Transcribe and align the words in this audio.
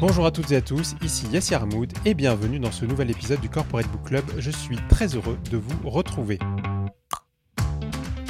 Bonjour 0.00 0.26
à 0.26 0.30
toutes 0.30 0.52
et 0.52 0.56
à 0.56 0.60
tous, 0.60 0.94
ici 1.02 1.26
Yassir 1.32 1.60
Hamoud 1.60 1.92
et 2.04 2.14
bienvenue 2.14 2.60
dans 2.60 2.70
ce 2.70 2.84
nouvel 2.84 3.10
épisode 3.10 3.40
du 3.40 3.48
Corporate 3.48 3.88
Book 3.88 4.04
Club. 4.06 4.24
Je 4.38 4.52
suis 4.52 4.76
très 4.88 5.16
heureux 5.16 5.36
de 5.50 5.56
vous 5.56 5.90
retrouver. 5.90 6.38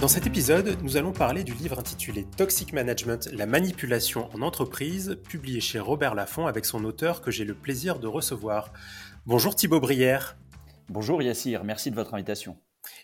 Dans 0.01 0.09
cet 0.09 0.27
épisode, 0.27 0.79
nous 0.82 0.96
allons 0.96 1.12
parler 1.12 1.45
du 1.45 1.53
livre 1.53 1.79
intitulé 1.79 2.25
Toxic 2.39 2.73
Management, 2.73 3.29
la 3.35 3.45
manipulation 3.45 4.31
en 4.35 4.41
entreprise, 4.41 5.18
publié 5.29 5.61
chez 5.61 5.79
Robert 5.79 6.14
Laffont 6.14 6.46
avec 6.46 6.64
son 6.64 6.85
auteur 6.86 7.21
que 7.21 7.31
j'ai 7.31 7.45
le 7.45 7.54
plaisir 7.54 7.98
de 7.98 8.07
recevoir. 8.07 8.73
Bonjour 9.27 9.55
Thibaut 9.55 9.80
Brière. 9.80 10.39
Bonjour 10.89 11.21
Yassir, 11.21 11.64
merci 11.64 11.91
de 11.91 11.96
votre 11.96 12.14
invitation. 12.14 12.57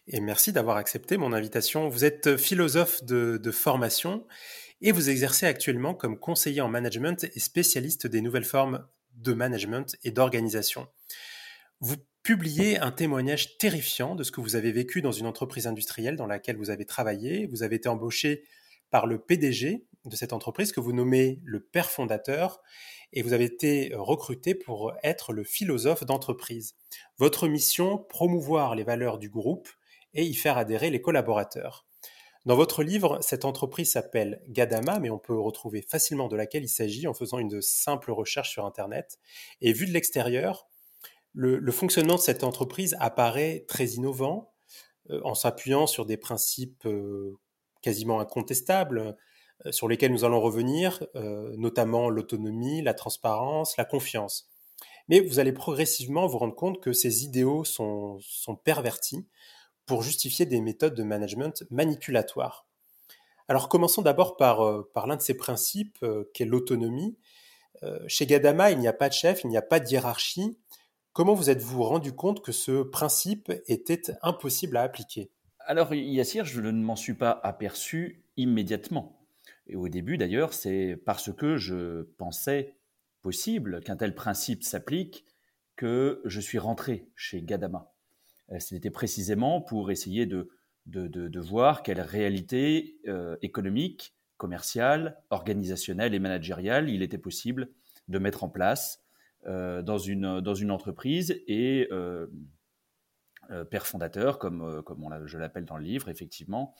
Et 0.09 0.23
merci 0.23 0.55
d'avoir 0.55 0.79
accepté 0.79 1.19
mon 1.19 1.35
invitation. 1.35 1.91
Vous 1.91 2.07
êtes 2.07 2.39
philosophe 2.39 3.05
de, 3.05 3.37
de 3.37 3.51
formation 3.51 4.25
et 4.85 4.93
vous 4.93 5.09
exercez 5.09 5.47
actuellement 5.47 5.95
comme 5.95 6.19
conseiller 6.19 6.61
en 6.61 6.69
management 6.69 7.25
et 7.25 7.41
spécialiste 7.41 8.07
des 8.07 8.21
nouvelles 8.21 8.45
formes 8.45 8.87
de 9.17 9.33
management 9.33 9.97
et 10.05 10.11
d'organisation. 10.11 10.89
Vous 11.81 11.97
publiez 12.23 12.79
un 12.79 12.93
témoignage 12.93 13.57
terrifiant 13.57 14.15
de 14.15 14.23
ce 14.23 14.31
que 14.31 14.43
vous 14.43 14.57
avez 14.57 14.73
vécu 14.73 15.01
dans 15.01 15.11
une 15.11 15.27
entreprise 15.27 15.67
industrielle 15.67 16.17
dans 16.17 16.27
laquelle 16.27 16.59
vous 16.59 16.69
avez 16.69 16.85
travaillé. 16.85 17.47
Vous 17.47 17.63
avez 17.63 17.77
été 17.77 17.89
embauché 17.89 18.45
par 18.91 19.07
le 19.07 19.19
PDG 19.19 19.87
de 20.05 20.17
cette 20.17 20.35
entreprise 20.35 20.71
que 20.71 20.81
vous 20.81 20.93
nommez 20.93 21.41
le 21.45 21.61
père 21.61 21.91
fondateur 21.91 22.61
et 23.15 23.23
vous 23.23 23.32
avez 23.32 23.45
été 23.45 23.91
recruté 23.95 24.55
pour 24.55 24.93
être 25.03 25.32
le 25.32 25.45
philosophe 25.45 26.05
d'entreprise. 26.05 26.75
Votre 27.17 27.49
mission, 27.49 27.96
promouvoir 27.96 28.75
les 28.75 28.85
valeurs 28.85 29.17
du 29.17 29.31
groupe 29.31 29.71
et 30.13 30.25
y 30.25 30.35
faire 30.35 30.59
adhérer 30.59 30.91
les 30.91 31.01
collaborateurs. 31.01 31.87
Dans 32.47 32.56
votre 32.56 32.83
livre, 32.83 33.19
cette 33.22 33.47
entreprise 33.47 33.92
s'appelle 33.92 34.42
Gadama, 34.48 34.98
mais 34.98 35.08
on 35.08 35.19
peut 35.19 35.39
retrouver 35.39 35.81
facilement 35.81 36.28
de 36.28 36.37
laquelle 36.37 36.62
il 36.62 36.69
s'agit 36.69 37.06
en 37.06 37.14
faisant 37.14 37.39
une 37.39 37.62
simple 37.62 38.11
recherche 38.11 38.51
sur 38.51 38.67
Internet. 38.67 39.19
Et 39.62 39.73
vu 39.73 39.86
de 39.86 39.92
l'extérieur, 39.92 40.69
le, 41.33 41.73
fonctionnement 41.73 42.17
de 42.17 42.20
cette 42.20 42.45
entreprise 42.45 42.97
apparaît 43.01 43.64
très 43.67 43.86
innovant, 43.92 44.53
euh, 45.11 45.20
en 45.25 45.34
s'appuyant 45.34 45.86
sur 45.86 46.05
des 46.05 46.19
principes 46.19 46.84
euh, 46.84 47.39
quasiment 47.81 48.20
incontestables, 48.20 49.17
euh, 49.64 49.73
sur 49.73 49.89
lesquels 49.89 50.12
nous 50.12 50.25
allons 50.27 50.41
revenir, 50.41 51.06
notamment 51.14 52.11
l'autonomie, 52.11 52.83
la 52.83 52.92
transparence, 52.92 53.79
la 53.79 53.86
confiance. 53.86 54.51
Mais 55.08 55.20
vous 55.20 55.39
allez 55.39 55.53
progressivement 55.53 56.27
vous 56.27 56.39
rendre 56.39 56.55
compte 56.55 56.81
que 56.83 56.92
ces 56.92 57.25
idéaux 57.25 57.64
sont 57.64 58.19
pervertis 58.64 59.27
pour 59.87 60.03
justifier 60.03 60.47
des 60.47 60.61
méthodes 60.61 60.95
de 60.95 61.03
management 61.03 61.65
manipulatoires. 61.71 62.67
Alors 63.49 63.69
commençons 63.69 64.03
d'abord 64.03 64.37
par, 64.37 64.63
euh, 64.63 64.91
l'un 65.07 65.17
de 65.17 65.23
ces 65.23 65.37
principes 65.37 65.99
euh, 66.03 66.25
qu'est 66.33 66.47
l'autonomie. 66.47 67.19
Euh, 67.83 67.99
chez 68.09 68.27
Gadama, 68.27 68.71
il 68.71 68.79
n'y 68.79 68.89
a 68.89 68.93
pas 68.93 69.09
de 69.09 69.15
chef, 69.15 69.45
il 69.45 69.49
n'y 69.49 69.57
a 69.57 69.63
pas 69.63 69.81
de 69.81 69.89
hiérarchie. 69.89 70.59
Comment 71.13 71.35
vous 71.35 71.51
êtes-vous 71.51 71.83
rendu 71.83 72.13
compte 72.13 72.43
que 72.43 72.53
ce 72.53 72.83
principe 72.83 73.53
était 73.67 74.03
impossible 74.23 74.77
à 74.77 74.83
appliquer? 74.83 75.31
Alors 75.61 75.95
Yassir, 75.95 76.45
je 76.45 76.61
ne 76.61 76.73
m'en 76.73 76.97
suis 76.97 77.15
pas 77.15 77.41
aperçu 77.43 78.25
immédiatement. 78.37 79.21
Et 79.67 79.77
au 79.77 79.89
début 79.89 80.19
d'ailleurs, 80.19 80.53
c'est 80.53 80.97
parce 81.05 81.33
que 81.33 81.57
je 81.57 82.03
pensais 82.19 82.77
possible 83.23 83.81
qu'un 83.81 83.97
tel 83.97 84.15
principe 84.15 84.63
s'applique 84.63 85.25
que 85.77 86.21
je 86.25 86.41
suis 86.41 86.59
rentré 86.59 87.09
chez 87.15 87.43
Gadama. 87.43 87.94
Euh, 88.53 88.59
c'était 88.59 88.91
précisément 88.91 89.61
pour 89.61 89.91
essayer 89.91 90.27
de, 90.27 90.48
voir 91.41 91.83
quelle 91.83 92.00
réalité 92.00 92.98
euh, 93.09 93.36
économique, 93.42 94.14
commerciale, 94.36 95.23
organisationnelle 95.31 96.14
et 96.14 96.19
managériale 96.19 96.91
il 96.91 97.03
était 97.03 97.19
possible 97.19 97.70
de 98.09 98.19
mettre 98.19 98.45
en 98.45 98.48
place 98.48 99.03
euh, 99.46 99.83
dans, 99.83 99.98
une, 99.98 100.27
entreprise 100.70 101.42
et 101.46 101.89
père 103.70 103.86
fondateur, 103.86 104.39
comme, 104.39 104.83
je 105.27 105.39
l'appelle 105.39 105.64
dans 105.64 105.77
le 105.77 105.85
livre, 105.85 106.08
effectivement, 106.08 106.74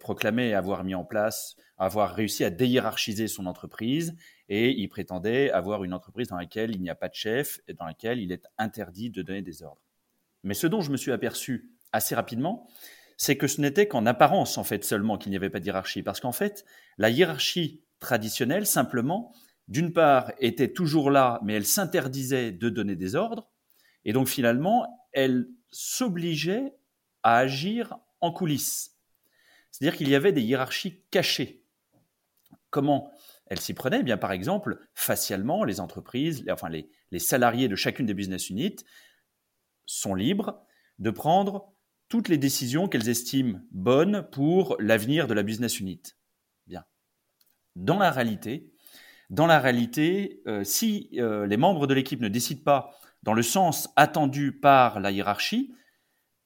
proclamait 0.00 0.54
avoir 0.54 0.82
mis 0.82 0.94
en 0.94 1.04
place, 1.04 1.56
avoir 1.76 2.14
réussi 2.14 2.44
à 2.44 2.50
déhiérarchiser 2.50 3.28
son 3.28 3.46
entreprise 3.46 4.16
et 4.48 4.70
il 4.70 4.88
prétendait 4.88 5.50
avoir 5.50 5.84
une 5.84 5.92
entreprise 5.92 6.28
dans 6.28 6.38
laquelle 6.38 6.70
il 6.70 6.80
n'y 6.80 6.88
a 6.88 6.94
pas 6.94 7.08
de 7.08 7.14
chef 7.14 7.60
et 7.68 7.74
dans 7.74 7.84
laquelle 7.84 8.20
il 8.20 8.32
est 8.32 8.46
interdit 8.58 9.10
de 9.10 9.22
donner 9.22 9.42
des 9.42 9.62
ordres. 9.62 9.83
Mais 10.44 10.54
ce 10.54 10.66
dont 10.66 10.80
je 10.80 10.92
me 10.92 10.96
suis 10.96 11.10
aperçu 11.10 11.72
assez 11.92 12.14
rapidement, 12.14 12.68
c'est 13.16 13.36
que 13.36 13.46
ce 13.46 13.60
n'était 13.60 13.88
qu'en 13.88 14.06
apparence, 14.06 14.58
en 14.58 14.64
fait, 14.64 14.84
seulement 14.84 15.18
qu'il 15.18 15.30
n'y 15.30 15.36
avait 15.36 15.50
pas 15.50 15.60
de 15.60 15.64
hiérarchie. 15.64 16.02
Parce 16.02 16.20
qu'en 16.20 16.32
fait, 16.32 16.64
la 16.98 17.10
hiérarchie 17.10 17.82
traditionnelle, 17.98 18.66
simplement, 18.66 19.32
d'une 19.68 19.92
part, 19.92 20.32
était 20.38 20.72
toujours 20.72 21.10
là, 21.10 21.40
mais 21.42 21.54
elle 21.54 21.66
s'interdisait 21.66 22.52
de 22.52 22.68
donner 22.68 22.96
des 22.96 23.14
ordres. 23.14 23.50
Et 24.04 24.12
donc, 24.12 24.28
finalement, 24.28 25.08
elle 25.12 25.48
s'obligeait 25.70 26.74
à 27.22 27.38
agir 27.38 27.96
en 28.20 28.32
coulisses. 28.32 28.98
C'est-à-dire 29.70 29.96
qu'il 29.96 30.08
y 30.08 30.14
avait 30.14 30.32
des 30.32 30.42
hiérarchies 30.42 31.02
cachées. 31.10 31.64
Comment 32.70 33.10
elle 33.46 33.60
s'y 33.60 33.74
prenait? 33.74 34.00
Eh 34.00 34.02
Bien, 34.02 34.18
par 34.18 34.32
exemple, 34.32 34.78
facialement, 34.94 35.64
les 35.64 35.80
entreprises, 35.80 36.44
enfin 36.50 36.68
les, 36.68 36.88
les 37.10 37.18
salariés 37.18 37.68
de 37.68 37.76
chacune 37.76 38.06
des 38.06 38.14
business 38.14 38.50
units 38.50 38.76
sont 39.86 40.14
libres 40.14 40.62
de 40.98 41.10
prendre 41.10 41.72
toutes 42.08 42.28
les 42.28 42.38
décisions 42.38 42.88
qu'elles 42.88 43.08
estiment 43.08 43.60
bonnes 43.70 44.28
pour 44.30 44.76
l'avenir 44.78 45.26
de 45.26 45.34
la 45.34 45.42
business 45.42 45.80
unit. 45.80 46.02
Bien. 46.66 46.84
Dans 47.76 47.98
la 47.98 48.10
réalité, 48.10 48.72
dans 49.30 49.46
la 49.46 49.58
réalité, 49.58 50.42
euh, 50.46 50.64
si 50.64 51.10
euh, 51.14 51.46
les 51.46 51.56
membres 51.56 51.86
de 51.86 51.94
l'équipe 51.94 52.20
ne 52.20 52.28
décident 52.28 52.62
pas 52.62 52.90
dans 53.22 53.32
le 53.32 53.42
sens 53.42 53.88
attendu 53.96 54.52
par 54.52 55.00
la 55.00 55.10
hiérarchie, 55.10 55.74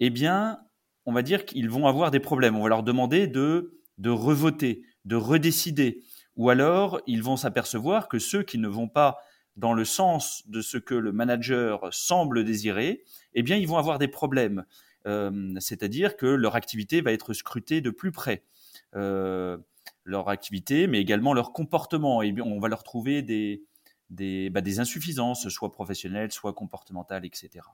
eh 0.01 0.11
bien, 0.11 0.61
on 1.07 1.13
va 1.13 1.23
dire 1.23 1.45
qu'ils 1.45 1.69
vont 1.69 1.87
avoir 1.87 2.11
des 2.11 2.21
problèmes. 2.21 2.57
On 2.57 2.63
va 2.63 2.69
leur 2.69 2.83
demander 2.83 3.27
de, 3.27 3.81
de 3.99 4.11
revoter, 4.11 4.83
de 5.05 5.17
redécider. 5.17 6.05
Ou 6.37 6.51
alors, 6.51 7.01
ils 7.07 7.23
vont 7.23 7.37
s'apercevoir 7.37 8.09
que 8.09 8.19
ceux 8.19 8.43
qui 8.43 8.59
ne 8.59 8.69
vont 8.69 8.89
pas 8.89 9.19
dans 9.57 9.73
le 9.73 9.85
sens 9.85 10.49
de 10.49 10.61
ce 10.61 10.79
que 10.79 10.95
le 10.95 11.11
manager 11.11 11.93
semble 11.93 12.45
désirer, 12.45 13.03
eh 13.39 13.43
bien, 13.43 13.57
ils 13.57 13.69
vont 13.69 13.79
avoir 13.79 13.99
des 13.99 14.09
problèmes. 14.09 14.65
Euh, 15.07 15.55
c'est-à-dire 15.59 16.17
que 16.17 16.27
leur 16.27 16.57
activité 16.57 17.01
va 17.01 17.13
être 17.13 17.33
scrutée 17.33 17.81
de 17.81 17.91
plus 17.91 18.13
près. 18.13 18.43
Euh, 18.97 19.59
leur 20.05 20.29
activité, 20.29 20.87
mais 20.87 21.01
également 21.01 21.35
leur 21.35 21.53
comportement. 21.53 22.23
Et 22.23 22.33
bien, 22.33 22.45
on 22.45 22.59
va 22.59 22.69
leur 22.69 22.83
trouver 22.83 23.23
bah, 23.23 24.61
des, 24.61 24.81
insuffisances, 24.81 25.49
soit 25.49 25.71
professionnelles, 25.71 26.33
soit 26.33 26.53
comportementales, 26.53 27.25
etc. 27.25 27.65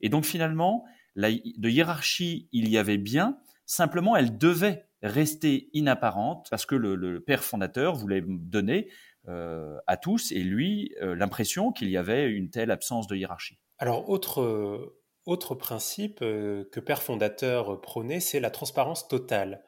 Et 0.00 0.08
donc 0.08 0.24
finalement, 0.24 0.84
la, 1.14 1.30
de 1.30 1.68
hiérarchie, 1.68 2.48
il 2.52 2.68
y 2.68 2.78
avait 2.78 2.98
bien, 2.98 3.38
simplement 3.64 4.16
elle 4.16 4.36
devait 4.36 4.86
rester 5.02 5.68
inapparente 5.72 6.48
parce 6.50 6.66
que 6.66 6.74
le, 6.74 7.20
père 7.20 7.44
fondateur 7.44 7.94
voulait 7.94 8.24
donner 8.26 8.88
euh, 9.28 9.78
à 9.86 9.96
tous, 9.96 10.32
et 10.32 10.42
lui, 10.42 10.94
l'impression 11.00 11.72
qu'il 11.72 11.88
y 11.90 11.96
avait 11.96 12.28
une 12.28 12.50
telle 12.50 12.70
absence 12.70 13.06
de 13.06 13.16
hiérarchie. 13.16 13.58
Alors, 13.78 14.08
autre, 14.08 14.94
autre 15.26 15.54
principe 15.54 16.20
que 16.20 16.80
Père 16.80 17.02
fondateur 17.02 17.80
prônait, 17.80 18.20
c'est 18.20 18.40
la 18.40 18.50
transparence 18.50 19.08
totale. 19.08 19.64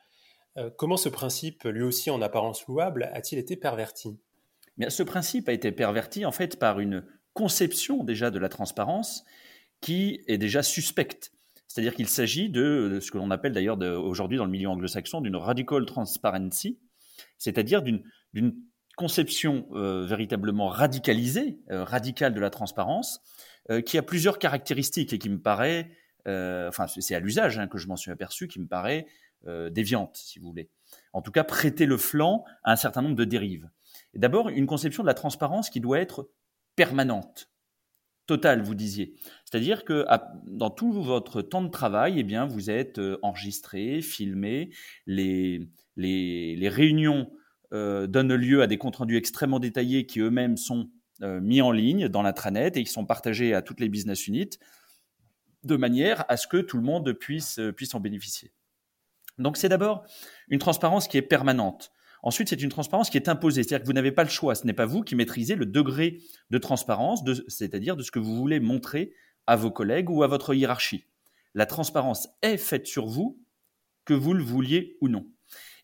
comment 0.77 0.97
ce 0.97 1.09
principe, 1.09 1.65
lui 1.65 1.83
aussi 1.83 2.11
en 2.11 2.21
apparence 2.21 2.67
louable, 2.67 3.11
a-t-il 3.13 3.39
été 3.39 3.57
perverti? 3.57 4.19
Bien, 4.77 4.91
Ce 4.91 5.03
principe 5.03 5.49
a 5.49 5.53
été 5.53 5.73
perverti 5.73 6.25
en 6.27 6.33
fait 6.33 6.59
par 6.59 6.81
une 6.81 7.05
conception 7.33 8.05
déjà 8.05 8.31
de 8.31 8.39
la 8.39 8.49
transparence 8.49 9.25
qui 9.81 10.21
est 10.27 10.39
déjà 10.39 10.63
suspecte. 10.63 11.33
C'est-à-dire 11.69 11.95
qu'il 11.95 12.09
s'agit 12.09 12.49
de, 12.49 12.99
ce 13.03 13.11
que 13.11 13.19
l'on 13.19 13.31
appelle 13.31 13.53
d'ailleurs 13.53 13.79
aujourd'hui 13.79 14.39
dans 14.39 14.47
le 14.47 14.51
milieu 14.51 14.69
anglo-saxon 14.69 15.21
d'une 15.21 15.37
radical 15.37 15.85
transparency, 15.85 16.79
c'est-à-dire 17.39 17.83
d'une 17.83 18.55
conception 18.97 19.67
euh, 19.73 20.07
véritablement 20.07 20.69
radicalisée, 20.69 21.59
euh, 21.71 21.85
radicale 21.85 22.33
de 22.33 22.41
la 22.41 22.49
transparence, 22.49 23.21
euh, 23.71 23.81
qui 23.81 23.99
a 23.99 24.03
plusieurs 24.03 24.39
caractéristiques 24.39 25.13
et 25.13 25.19
qui 25.19 25.31
me 25.31 25.41
paraît, 25.41 25.91
enfin 26.27 26.87
c'est 26.89 27.15
à 27.15 27.21
l'usage 27.21 27.59
hein, 27.59 27.69
que 27.69 27.79
je 27.79 27.87
m'en 27.87 27.97
suis 27.97 28.11
aperçu, 28.11 28.49
qui 28.49 28.61
me 28.61 28.67
paraît 28.67 29.07
déviante, 29.71 30.17
si 30.17 30.41
vous 30.41 30.49
voulez. 30.49 30.71
En 31.13 31.23
tout 31.23 31.31
cas, 31.31 31.45
prêter 31.45 31.87
le 31.87 31.97
flanc 31.97 32.45
à 32.65 32.73
un 32.73 32.77
certain 32.77 33.01
nombre 33.01 33.15
de 33.15 33.25
dérives. 33.25 33.71
D'abord, 34.15 34.49
une 34.49 34.67
conception 34.67 35.05
de 35.05 35.07
la 35.07 35.15
transparence 35.15 35.71
qui 35.71 35.79
doit 35.79 36.01
être 36.01 36.29
permanente, 36.75 37.49
totale, 38.27 38.63
vous 38.63 38.75
disiez. 38.75 39.15
C'est-à-dire 39.45 39.85
que 39.85 40.05
dans 40.49 40.71
tout 40.71 40.91
votre 40.91 41.43
temps 41.43 41.63
de 41.63 41.71
travail, 41.71 42.19
eh 42.19 42.25
bien, 42.25 42.45
vous 42.45 42.71
êtes 42.71 43.01
enregistré, 43.23 44.03
filmé, 44.03 44.71
les, 45.07 45.69
les, 45.95 46.57
les 46.57 46.69
réunions 46.69 47.31
euh, 47.73 48.07
donne 48.07 48.33
lieu 48.35 48.63
à 48.63 48.69
des 48.69 48.79
comptes 48.79 48.97
rendus 48.97 49.17
extrêmement 49.17 49.59
détaillés 49.59 50.07
qui 50.07 50.21
eux-mêmes 50.21 50.57
sont 50.57 50.83
euh, 50.83 50.87
mis 51.21 51.63
en 51.63 51.71
ligne 51.71 52.09
dans 52.09 52.23
l'intranet 52.23 52.77
et 52.77 52.85
qui 52.85 52.93
sont 52.93 53.07
partagés 53.07 53.55
à 53.55 53.63
toutes 53.63 53.81
les 53.81 53.89
business 53.89 54.27
units 54.27 54.59
de 55.67 55.77
manière 55.77 56.25
à 56.29 56.37
ce 56.37 56.47
que 56.47 56.59
tout 56.59 56.77
le 56.77 56.83
monde 56.83 57.13
puisse, 57.13 57.59
euh, 57.59 57.73
puisse 57.73 57.95
en 57.95 58.01
bénéficier. 58.01 58.53
Donc 59.39 59.57
c'est 59.57 59.69
d'abord 59.69 60.07
une 60.49 60.59
transparence 60.59 61.09
qui 61.09 61.19
est 61.19 61.23
permanente. 61.23 61.93
Ensuite, 62.23 62.49
c'est 62.49 62.63
une 62.63 62.71
transparence 62.71 63.11
qui 63.11 63.19
est 63.19 63.29
imposée, 63.29 63.63
c'est-à-dire 63.63 63.83
que 63.83 63.87
vous 63.87 63.93
n'avez 63.93 64.11
pas 64.11 64.25
le 64.25 64.31
choix, 64.31 64.55
ce 64.55 64.67
n'est 64.67 64.73
pas 64.73 64.87
vous 64.87 65.03
qui 65.03 65.15
maîtrisez 65.15 65.55
le 65.55 65.67
degré 65.67 66.21
de 66.51 66.59
transparence, 66.59 67.23
c'est-à-dire 67.47 67.95
de 67.95 68.03
ce 68.03 68.11
que 68.11 68.19
vous 68.19 68.35
voulez 68.35 68.59
montrer 68.59 69.13
à 69.47 69.55
vos 69.55 69.71
collègues 69.71 70.11
ou 70.11 70.23
à 70.23 70.27
votre 70.27 70.55
hiérarchie. 70.55 71.05
La 71.55 71.67
transparence 71.67 72.29
est 72.43 72.57
faite 72.57 72.87
sur 72.87 73.07
vous, 73.07 73.39
que 74.05 74.15
vous 74.15 74.33
le 74.33 74.43
vouliez 74.43 74.97
ou 75.01 75.09
non. 75.09 75.27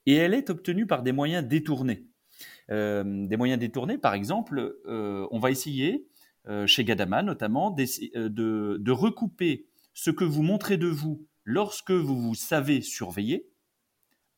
Et 0.07 0.15
elle 0.15 0.35
est 0.35 0.51
obtenue 0.51 0.87
par 0.87 1.03
des 1.03 1.13
moyens 1.13 1.47
détournés. 1.47 2.07
Euh, 2.71 3.27
des 3.27 3.37
moyens 3.37 3.59
détournés, 3.61 3.99
par 3.99 4.15
exemple, 4.15 4.77
euh, 4.87 5.27
on 5.31 5.39
va 5.39 5.51
essayer, 5.51 6.07
euh, 6.49 6.67
chez 6.67 6.85
Gadama 6.85 7.23
notamment, 7.23 7.71
de, 7.71 8.79
de 8.79 8.93
recouper 8.93 9.67
ce 9.95 10.11
que 10.11 10.25
vous 10.25 10.43
montrez 10.43 10.77
de 10.77 10.89
vous 10.89 11.27
lorsque 11.45 11.91
vous 11.91 12.21
vous 12.21 12.35
savez 12.35 12.81
surveiller 12.81 13.51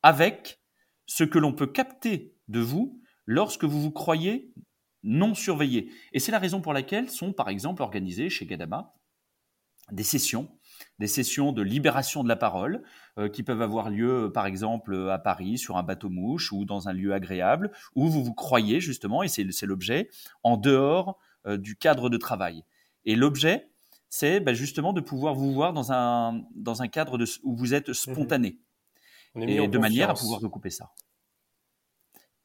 avec 0.01 0.59
ce 1.05 1.23
que 1.23 1.39
l'on 1.39 1.53
peut 1.53 1.67
capter 1.67 2.35
de 2.47 2.59
vous 2.59 3.01
lorsque 3.25 3.63
vous 3.63 3.81
vous 3.81 3.91
croyez 3.91 4.53
non 5.03 5.35
surveillé. 5.35 5.91
Et 6.13 6.19
c'est 6.19 6.31
la 6.31 6.39
raison 6.39 6.61
pour 6.61 6.73
laquelle 6.73 7.09
sont, 7.09 7.31
par 7.31 7.49
exemple, 7.49 7.81
organisées 7.81 8.29
chez 8.29 8.45
Gadama 8.45 8.95
des 9.91 10.03
sessions, 10.03 10.54
des 10.99 11.07
sessions 11.07 11.51
de 11.51 11.61
libération 11.61 12.23
de 12.23 12.29
la 12.29 12.35
parole, 12.35 12.83
euh, 13.17 13.29
qui 13.29 13.43
peuvent 13.43 13.61
avoir 13.61 13.89
lieu, 13.89 14.31
par 14.33 14.45
exemple, 14.45 15.09
à 15.09 15.17
Paris, 15.17 15.57
sur 15.57 15.77
un 15.77 15.83
bateau-mouche 15.83 16.51
ou 16.51 16.65
dans 16.65 16.87
un 16.89 16.93
lieu 16.93 17.13
agréable, 17.13 17.71
où 17.95 18.07
vous 18.07 18.23
vous 18.23 18.33
croyez 18.33 18.79
justement, 18.79 19.23
et 19.23 19.27
c'est 19.27 19.65
l'objet, 19.65 20.09
en 20.43 20.57
dehors 20.57 21.17
euh, 21.47 21.57
du 21.57 21.75
cadre 21.75 22.09
de 22.09 22.17
travail. 22.17 22.63
Et 23.05 23.15
l'objet, 23.15 23.69
c'est 24.09 24.39
bah, 24.39 24.53
justement 24.53 24.93
de 24.93 25.01
pouvoir 25.01 25.35
vous 25.35 25.53
voir 25.53 25.73
dans 25.73 25.91
un, 25.91 26.43
dans 26.55 26.81
un 26.81 26.87
cadre 26.87 27.17
de, 27.17 27.25
où 27.43 27.55
vous 27.55 27.73
êtes 27.73 27.89
mmh 27.89 27.93
spontané. 27.93 28.59
Et 29.35 29.67
de 29.67 29.77
manière 29.77 30.09
à 30.09 30.13
pouvoir 30.13 30.39
recouper 30.39 30.69
ça. 30.69 30.91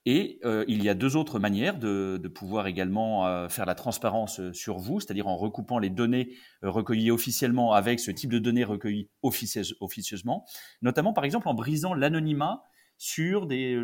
Et 0.06 0.40
euh, 0.44 0.64
il 0.66 0.82
y 0.82 0.88
a 0.88 0.94
deux 0.94 1.16
autres 1.16 1.38
manières 1.38 1.78
de, 1.78 2.18
pouvoir 2.34 2.66
également 2.66 3.26
euh, 3.26 3.48
faire 3.48 3.66
la 3.66 3.74
transparence 3.74 4.40
euh, 4.40 4.52
sur 4.52 4.78
vous, 4.78 4.98
c'est-à-dire 4.98 5.26
en 5.26 5.36
recoupant 5.36 5.78
les 5.78 5.90
données 5.90 6.30
recueillies 6.62 7.10
officiellement 7.10 7.74
avec 7.74 8.00
ce 8.00 8.10
type 8.10 8.30
de 8.30 8.38
données 8.38 8.64
recueillies 8.64 9.10
officieusement, 9.22 10.46
notamment 10.80 11.12
par 11.12 11.24
exemple 11.24 11.48
en 11.48 11.54
brisant 11.54 11.92
l'anonymat 11.92 12.62
sur 12.96 13.46
des, 13.46 13.78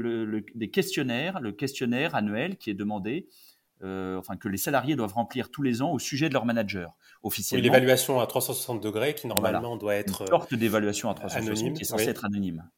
des, 0.54 0.70
questionnaires, 0.70 1.40
le 1.40 1.52
questionnaire 1.52 2.14
annuel 2.14 2.56
qui 2.56 2.70
est 2.70 2.74
demandé, 2.74 3.28
enfin 3.82 4.36
que 4.36 4.48
les 4.48 4.58
salariés 4.58 4.94
doivent 4.94 5.14
remplir 5.14 5.50
tous 5.50 5.62
les 5.62 5.80
ans 5.80 5.90
au 5.90 5.98
sujet 5.98 6.28
de 6.28 6.34
leur 6.34 6.44
manager 6.44 6.94
officiellement. 7.22 7.62
Oui, 7.62 7.70
l'évaluation 7.70 8.20
à 8.20 8.26
360 8.26 8.82
degrés 8.82 9.14
qui 9.14 9.26
normalement 9.26 9.78
doit 9.78 9.94
être 9.94 10.22
une 10.22 10.28
sorte 10.28 10.54
d'évaluation 10.54 11.08
à 11.08 11.14
360 11.14 11.74
qui 11.74 11.82
est 11.82 11.84
censée 11.84 12.08
être 12.08 12.26
anonyme. 12.26 12.68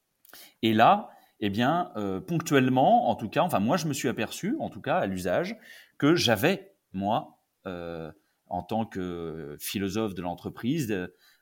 Et 0.63 0.75
là, 0.75 1.11
eh 1.41 1.51
bien, 1.51 1.93
euh, 1.97 2.21
ponctuellement, 2.21 3.09
en 3.09 3.15
tout 3.15 3.29
cas, 3.29 3.43
enfin 3.43 3.61
moi 3.61 3.77
je 3.77 3.87
me 3.87 3.93
suis 3.93 4.09
aperçu, 4.09 4.57
en 4.59 4.71
tout 4.71 4.81
cas 4.81 4.99
à 4.99 5.07
l'usage, 5.07 5.57
que 5.97 6.15
j'avais, 6.15 6.75
moi, 6.93 7.41
euh, 7.67 8.11
en 8.47 8.63
tant 8.63 8.87
que 8.87 9.57
philosophe 9.61 10.15
de 10.15 10.23
l'entreprise, 10.23 10.91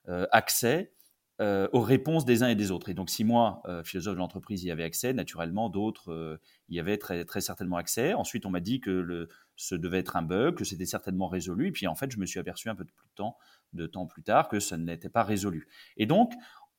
euh, 0.08 0.26
accès 0.32 0.92
aux 1.38 1.82
réponses 1.82 2.24
des 2.24 2.42
uns 2.42 2.48
et 2.48 2.54
des 2.54 2.70
autres. 2.70 2.88
Et 2.88 2.94
donc 2.94 3.10
si 3.10 3.22
moi, 3.22 3.62
philosophe 3.84 4.14
de 4.14 4.20
l'entreprise, 4.20 4.64
y 4.64 4.70
avait 4.70 4.84
accès, 4.84 5.12
naturellement, 5.12 5.68
d'autres 5.68 6.40
y 6.70 6.80
avaient 6.80 6.96
très, 6.96 7.26
certainement 7.42 7.76
accès. 7.76 8.14
Ensuite, 8.14 8.46
on 8.46 8.50
m'a 8.50 8.60
dit 8.60 8.80
que 8.80 9.28
ce 9.54 9.74
devait 9.74 9.98
être 9.98 10.16
un 10.16 10.22
bug, 10.22 10.54
que 10.54 10.64
c'était 10.64 10.86
certainement 10.86 11.28
résolu. 11.28 11.66
Et 11.68 11.72
puis 11.72 11.86
en 11.88 11.94
fait, 11.94 12.10
je 12.10 12.18
me 12.18 12.24
suis 12.24 12.40
aperçu 12.40 12.70
un 12.70 12.74
peu 12.74 12.84
de, 12.84 12.90
plus 12.90 13.06
de, 13.06 13.14
temps, 13.14 13.36
de 13.74 13.86
temps 13.86 14.06
plus 14.06 14.22
tard 14.22 14.48
que 14.48 14.60
ça 14.60 14.78
n'était 14.78 15.10
pas 15.10 15.24
résolu. 15.24 15.68
Et 15.98 16.06
donc, 16.06 16.32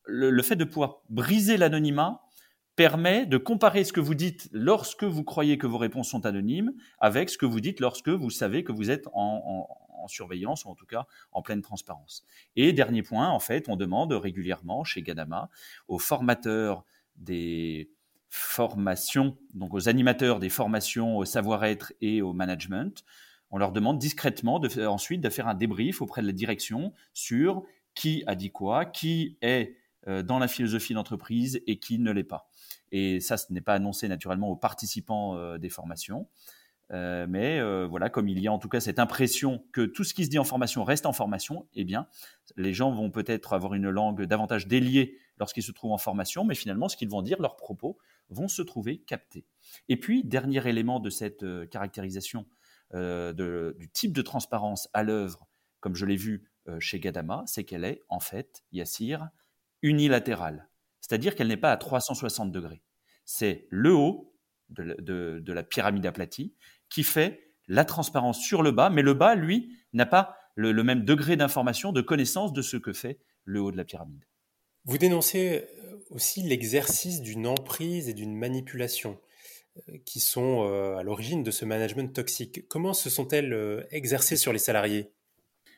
le 0.08 0.42
fait 0.42 0.56
de 0.56 0.64
pouvoir 0.64 1.02
briser 1.08 1.58
l'anonymat, 1.58 2.24
permet 2.78 3.26
de 3.26 3.38
comparer 3.38 3.84
ce 3.84 3.92
que 3.92 4.00
vous 4.00 4.14
dites 4.14 4.48
lorsque 4.54 5.04
vous 5.04 5.24
croyez 5.24 5.58
que 5.58 5.66
vos 5.66 5.80
réponses 5.80 6.10
sont 6.10 6.28
anonymes 6.28 6.74
avec 7.00 7.30
ce 7.32 7.38
que 7.38 7.48
vous 7.48 7.60
dites 7.60 7.80
lorsque 7.80 8.08
vous 8.08 8.30
savez 8.30 8.64
que 8.64 8.72
vous 8.72 8.92
êtes 8.92 9.08
en, 9.14 9.68
surveillance 10.08 10.64
ou 10.64 10.70
en 10.70 10.76
tout 10.76 10.86
cas 10.86 11.06
en 11.34 11.42
pleine 11.42 11.62
transparence. 11.62 12.24
Et 12.56 12.72
dernier 12.72 13.04
point, 13.04 13.30
en 13.30 13.40
fait, 13.40 13.68
on 13.68 13.76
demande 13.76 14.14
régulièrement 14.14 14.86
chez 14.86 15.02
Gadama 15.02 15.50
aux 15.90 16.00
formateurs 16.00 16.86
des 17.18 17.92
formations, 18.30 19.38
donc 19.54 19.74
aux 19.74 19.90
animateurs 19.90 20.40
des 20.40 20.50
formations 20.50 21.18
au 21.18 21.26
savoir-être 21.26 21.92
et 22.00 22.22
au 22.22 22.32
management, 22.32 23.04
on 23.50 23.58
leur 23.58 23.72
demande 23.72 23.98
discrètement 23.98 24.62
ensuite 24.88 25.20
de 25.20 25.30
faire 25.30 25.48
un 25.48 25.56
débrief 25.56 26.02
auprès 26.02 26.22
de 26.22 26.28
la 26.28 26.34
direction 26.34 26.94
sur 27.14 27.64
qui 27.96 28.24
a 28.28 28.36
dit 28.36 28.52
quoi, 28.52 28.86
qui 28.86 29.38
est 29.42 29.76
euh, 30.08 30.24
dans 30.24 30.40
la 30.40 30.48
philosophie 30.48 30.94
d'entreprise 30.94 31.62
et 31.68 31.80
qui 31.80 32.00
ne 32.00 32.12
l'est 32.12 32.24
pas. 32.24 32.48
Et 32.92 33.20
ça, 33.20 33.38
ce 33.38 33.52
n'est 33.52 33.62
pas 33.62 33.74
annoncé 33.74 34.08
naturellement 34.08 34.50
aux 34.50 34.56
participants 34.56 35.36
euh, 35.36 35.58
des 35.58 35.70
formations. 35.70 36.28
Euh, 36.94 37.26
mais 37.28 37.62
voilà, 37.86 38.10
comme 38.10 38.30
il 38.30 38.40
y 38.40 38.48
a 38.48 38.54
en 38.54 38.60
tout 38.60 38.70
cas 38.70 38.80
cette 38.80 39.00
impression 39.00 39.66
que 39.74 39.82
tout 39.82 40.06
ce 40.06 40.14
qui 40.14 40.24
se 40.24 40.30
dit 40.30 40.40
en 40.40 40.46
formation 40.46 40.86
reste 40.86 41.06
en 41.06 41.12
formation, 41.12 41.68
eh 41.74 41.84
bien, 41.84 42.08
les 42.56 42.74
gens 42.74 42.92
vont 42.92 43.12
peut-être 43.12 43.52
avoir 43.54 43.74
une 43.74 43.90
langue 43.90 44.24
davantage 44.24 44.68
déliée 44.68 45.18
lorsqu'ils 45.38 45.64
se 45.64 45.74
trouvent 45.74 45.92
en 45.92 45.98
formation, 45.98 46.46
mais 46.46 46.56
finalement, 46.56 46.88
ce 46.88 46.96
qu'ils 46.96 47.10
vont 47.10 47.22
dire, 47.22 47.42
leurs 47.42 47.58
propos, 47.58 47.98
vont 48.30 48.48
se 48.48 48.62
trouver 48.62 49.00
captés. 49.00 49.46
Et 49.90 49.98
puis, 49.98 50.24
dernier 50.24 50.66
élément 50.66 51.02
de 51.02 51.10
cette 51.10 51.46
caractérisation 51.70 52.46
du 52.94 53.90
type 53.92 54.14
de 54.14 54.22
transparence 54.22 54.90
à 54.94 55.04
l'œuvre, 55.04 55.48
comme 55.82 55.96
je 55.96 56.06
l'ai 56.06 56.16
vu 56.16 56.50
chez 56.80 57.00
Gadama, 57.00 57.44
c'est 57.48 57.66
qu'elle 57.66 57.84
est, 57.84 58.02
en 58.08 58.20
fait, 58.22 58.64
Yassir, 58.72 59.30
unilatérale, 59.82 60.68
c'est-à-dire 61.08 61.36
qu'elle 61.36 61.48
n'est 61.48 61.58
pas 61.58 61.72
à 61.72 61.78
360 61.78 62.52
degrés. 62.52 62.82
C'est 63.26 63.68
le 63.70 63.94
haut 63.94 64.34
de, 64.70 65.42
la 65.48 65.64
pyramide 65.64 66.06
aplatie 66.06 66.54
qui 66.90 67.04
fait 67.04 67.54
la 67.68 67.86
transparence 67.86 68.40
sur 68.40 68.62
le 68.62 68.72
bas, 68.72 68.90
mais 68.90 69.02
le 69.02 69.14
bas, 69.14 69.36
lui, 69.36 69.78
n'a 69.94 70.06
pas 70.06 70.38
le, 70.56 70.72
même 70.84 71.06
degré 71.06 71.38
d'information, 71.38 71.92
de 71.92 72.02
connaissance 72.02 72.54
de 72.54 72.62
ce 72.62 72.78
que 72.78 72.94
fait 72.94 73.20
le 73.46 73.62
haut 73.62 73.72
de 73.72 73.78
la 73.78 73.86
pyramide. 73.86 74.24
Vous 74.86 74.98
dénoncez 74.98 75.66
euh, 75.84 75.98
aussi 76.10 76.42
l'exercice 76.42 77.22
d'une 77.22 77.46
emprise 77.46 78.10
et 78.10 78.14
d'une 78.14 78.36
manipulation 78.36 79.20
euh, 79.90 79.98
qui 80.06 80.20
sont 80.20 80.64
euh, 80.64 80.96
à 80.98 81.04
l'origine 81.04 81.44
de 81.44 81.52
ce 81.52 81.66
management 81.66 82.14
toxique. 82.14 82.68
Comment 82.68 82.94
se 82.94 83.10
sont-elles 83.10 83.86
exercées 83.92 84.38
sur 84.38 84.54
les 84.54 84.60
salariés? 84.60 85.12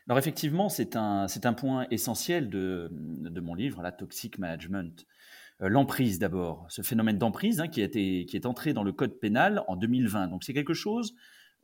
Alors 0.10 0.18
effectivement, 0.18 0.70
c'est 0.70 0.96
un, 0.96 1.28
un 1.44 1.54
point 1.54 1.86
essentiel 1.92 2.50
de, 2.50 2.90
de, 2.92 3.42
mon 3.42 3.54
livre, 3.54 3.84
la 3.84 3.92
Toxic 3.92 4.40
Management. 4.40 5.06
Euh, 5.62 5.70
l'emprise 5.70 6.20
d'abord, 6.20 6.66
ce 6.70 6.82
phénomène 6.82 7.18
d'emprise 7.18 7.60
hein, 7.60 7.68
qui, 7.68 7.82
a 7.82 7.86
été, 7.86 8.26
qui 8.26 8.36
est 8.36 8.46
entré 8.46 8.74
dans 8.74 8.84
le 8.84 8.92
code 8.92 9.20
pénal 9.20 9.64
en 9.68 9.76
2020. 9.76 10.28
Donc 10.28 10.44
c'est 10.44 10.54
quelque 10.54 10.74
chose 10.74 11.14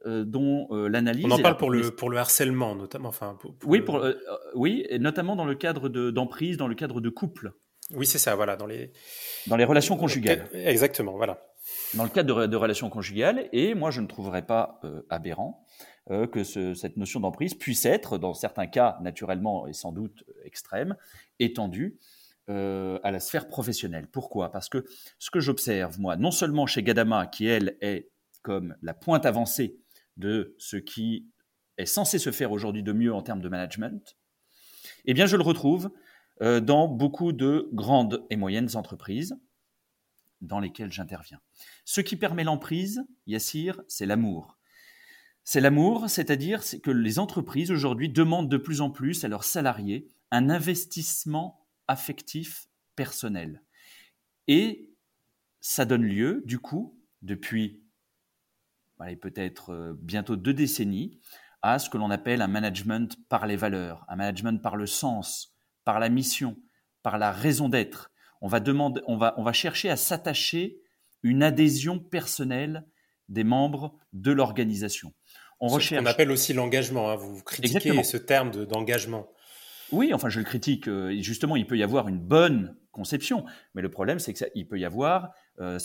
euh, 0.05 0.24
dont 0.25 0.67
euh, 0.72 0.88
l'analyse... 0.88 1.25
On 1.25 1.31
en 1.31 1.39
parle 1.39 1.58
pour 1.58 1.72
le, 1.72 1.91
pour 1.91 2.10
le 2.10 2.17
harcèlement 2.17 2.75
notamment. 2.75 3.10
Enfin, 3.10 3.38
oui, 3.63 3.81
pour, 3.81 4.05
oui, 4.53 4.86
et 4.89 5.00
notamment 5.00 5.36
dans 5.36 5.46
le 5.46 5.55
cadre 5.55 5.89
de, 5.89 6.12
d'emprise, 6.12 6.58
dans 6.58 6.67
le 6.67 6.75
cadre 6.75 7.01
de 7.01 7.10
couple. 7.10 7.53
Oui, 7.91 8.05
c'est 8.05 8.17
ça, 8.17 8.36
voilà, 8.36 8.55
dans 8.55 8.65
les... 8.65 8.91
Dans 9.48 9.55
les 9.55 9.65
relations 9.65 9.96
conjugales. 9.96 10.50
Exactement, 10.53 11.13
voilà. 11.13 11.46
Dans 11.93 12.03
le 12.03 12.10
cadre 12.10 12.41
de, 12.41 12.48
de 12.48 12.55
relations 12.58 12.89
conjugales, 12.89 13.48
et 13.53 13.75
moi 13.75 13.91
je 13.91 14.01
ne 14.01 14.08
trouverais 14.08 14.46
pas 14.46 14.81
aberrant 15.10 15.65
euh, 16.12 16.27
que 16.27 16.43
cette 16.43 16.98
notion 16.98 17.19
d'emprise 17.19 17.55
puisse 17.55 17.84
être, 17.84 18.19
dans 18.19 18.36
certains 18.36 18.67
cas 18.67 19.00
naturellement 19.01 19.65
et 19.65 19.74
sans 19.74 19.91
doute 19.91 20.24
extrêmes, 20.43 20.96
étendue 21.39 21.98
euh, 22.49 22.99
à 23.03 23.11
la 23.11 23.19
sphère 23.19 23.47
professionnelle. 23.47 24.07
Pourquoi? 24.07 24.51
Parce 24.51 24.69
que 24.69 24.85
ce 25.17 25.31
que 25.31 25.39
j'observe, 25.39 25.99
moi, 25.99 26.15
non 26.15 26.31
seulement 26.31 26.67
chez 26.67 26.83
Gadama, 26.83 27.27
qui 27.27 27.47
elle 27.47 27.77
est 27.81 28.11
comme 28.43 28.75
la 28.81 28.93
pointe 28.93 29.25
avancée 29.25 29.79
de 30.17 30.55
ce 30.59 30.77
qui 30.77 31.27
est 31.77 31.87
censé 31.87 32.19
se 32.19 32.31
faire 32.31 32.51
aujourd'hui 32.51 32.83
de 32.83 32.93
mieux 32.93 33.13
en 33.13 33.21
termes 33.21 33.41
de 33.41 33.49
management, 33.49 34.15
eh 35.05 35.13
bien 35.13 35.25
je 35.25 35.37
le 35.37 35.43
retrouve 35.43 35.91
euh, 36.41 36.59
dans 36.59 36.87
beaucoup 36.87 37.33
de 37.33 37.69
grandes 37.73 38.25
et 38.29 38.35
moyennes 38.35 38.75
entreprises 38.75 39.35
dans 40.41 40.59
lesquelles 40.59 40.91
j'interviens. 40.91 41.39
Ce 41.85 42.01
qui 42.01 42.15
permet 42.15 42.43
l'emprise, 42.43 43.03
Yassir, 43.25 43.81
c'est 43.87 44.05
l'amour. 44.05 44.59
C'est 45.43 45.61
l'amour, 45.61 46.09
c'est-à-dire 46.09 46.61
que 46.83 46.91
les 46.91 47.19
entreprises 47.19 47.71
aujourd'hui 47.71 48.09
demandent 48.09 48.49
de 48.49 48.57
plus 48.57 48.81
en 48.81 48.89
plus 48.89 49.23
à 49.23 49.27
leurs 49.27 49.43
salariés 49.43 50.09
un 50.31 50.49
investissement 50.49 51.64
affectif 51.88 52.68
personnel. 52.96 53.63
Et 54.48 54.92
ça 55.62 55.86
donne 55.86 56.04
lieu, 56.04 56.44
du 56.46 56.60
coup, 56.60 57.00
depuis 57.22 57.84
peut-être 59.22 59.74
euh, 59.74 59.94
bientôt 60.00 60.36
deux 60.36 60.54
décennies, 60.54 61.20
à 61.62 61.80
ce 61.80 61.89
que 61.89 61.98
l'on 61.98 62.12
appelle 62.12 62.42
un 62.42 62.48
management 62.48 63.18
par 63.27 63.48
les 63.48 63.56
valeurs, 63.56 64.06
un 64.08 64.15
management 64.15 64.62
par 64.62 64.75
le 64.75 64.86
sens, 64.86 65.56
par 65.84 66.00
la 66.00 66.10
mission, 66.10 66.58
par 67.01 67.18
la 67.18 67.32
raison 67.32 67.70
d'être. 67.70 68.12
On 68.42 68.48
va, 68.48 68.60
demander, 68.60 69.01
on 69.08 69.18
va, 69.18 69.34
on 69.38 69.44
va 69.44 69.54
chercher 69.54 69.89
à 69.89 69.96
s'attacher 69.96 70.77
une 71.24 71.42
adhésion 71.42 72.00
personnelle 72.00 72.86
des 73.30 73.44
membres 73.44 73.98
de 74.13 74.32
l'organisation. 74.32 75.13
On 75.60 75.68
recherche. 75.68 76.04
On 76.04 76.06
appelle 76.06 76.30
aussi 76.30 76.54
l'engagement. 76.54 77.10
Hein. 77.10 77.15
Vous 77.15 77.42
critiquez 77.42 78.04
ce 78.04 78.18
terme 78.18 78.51
d'engagement. 78.65 79.27
Oui, 79.92 80.13
enfin, 80.13 80.30
je 80.30 80.39
le 80.39 80.46
critique. 80.46 80.88
Euh, 80.88 81.15
justement, 81.22 81.56
il 81.56 81.68
peut 81.68 81.77
y 81.77 81.84
avoir 81.84 82.08
une 82.08 82.20
bonne 82.20 82.75
conception, 82.92 83.46
mais 83.74 83.82
le 83.82 83.89
problème, 83.89 84.20
c'est 84.20 84.34
qu'il 84.34 84.68
peut 84.68 84.80
y 84.80 84.86
avoir 84.86 85.32
euh, 85.60 85.80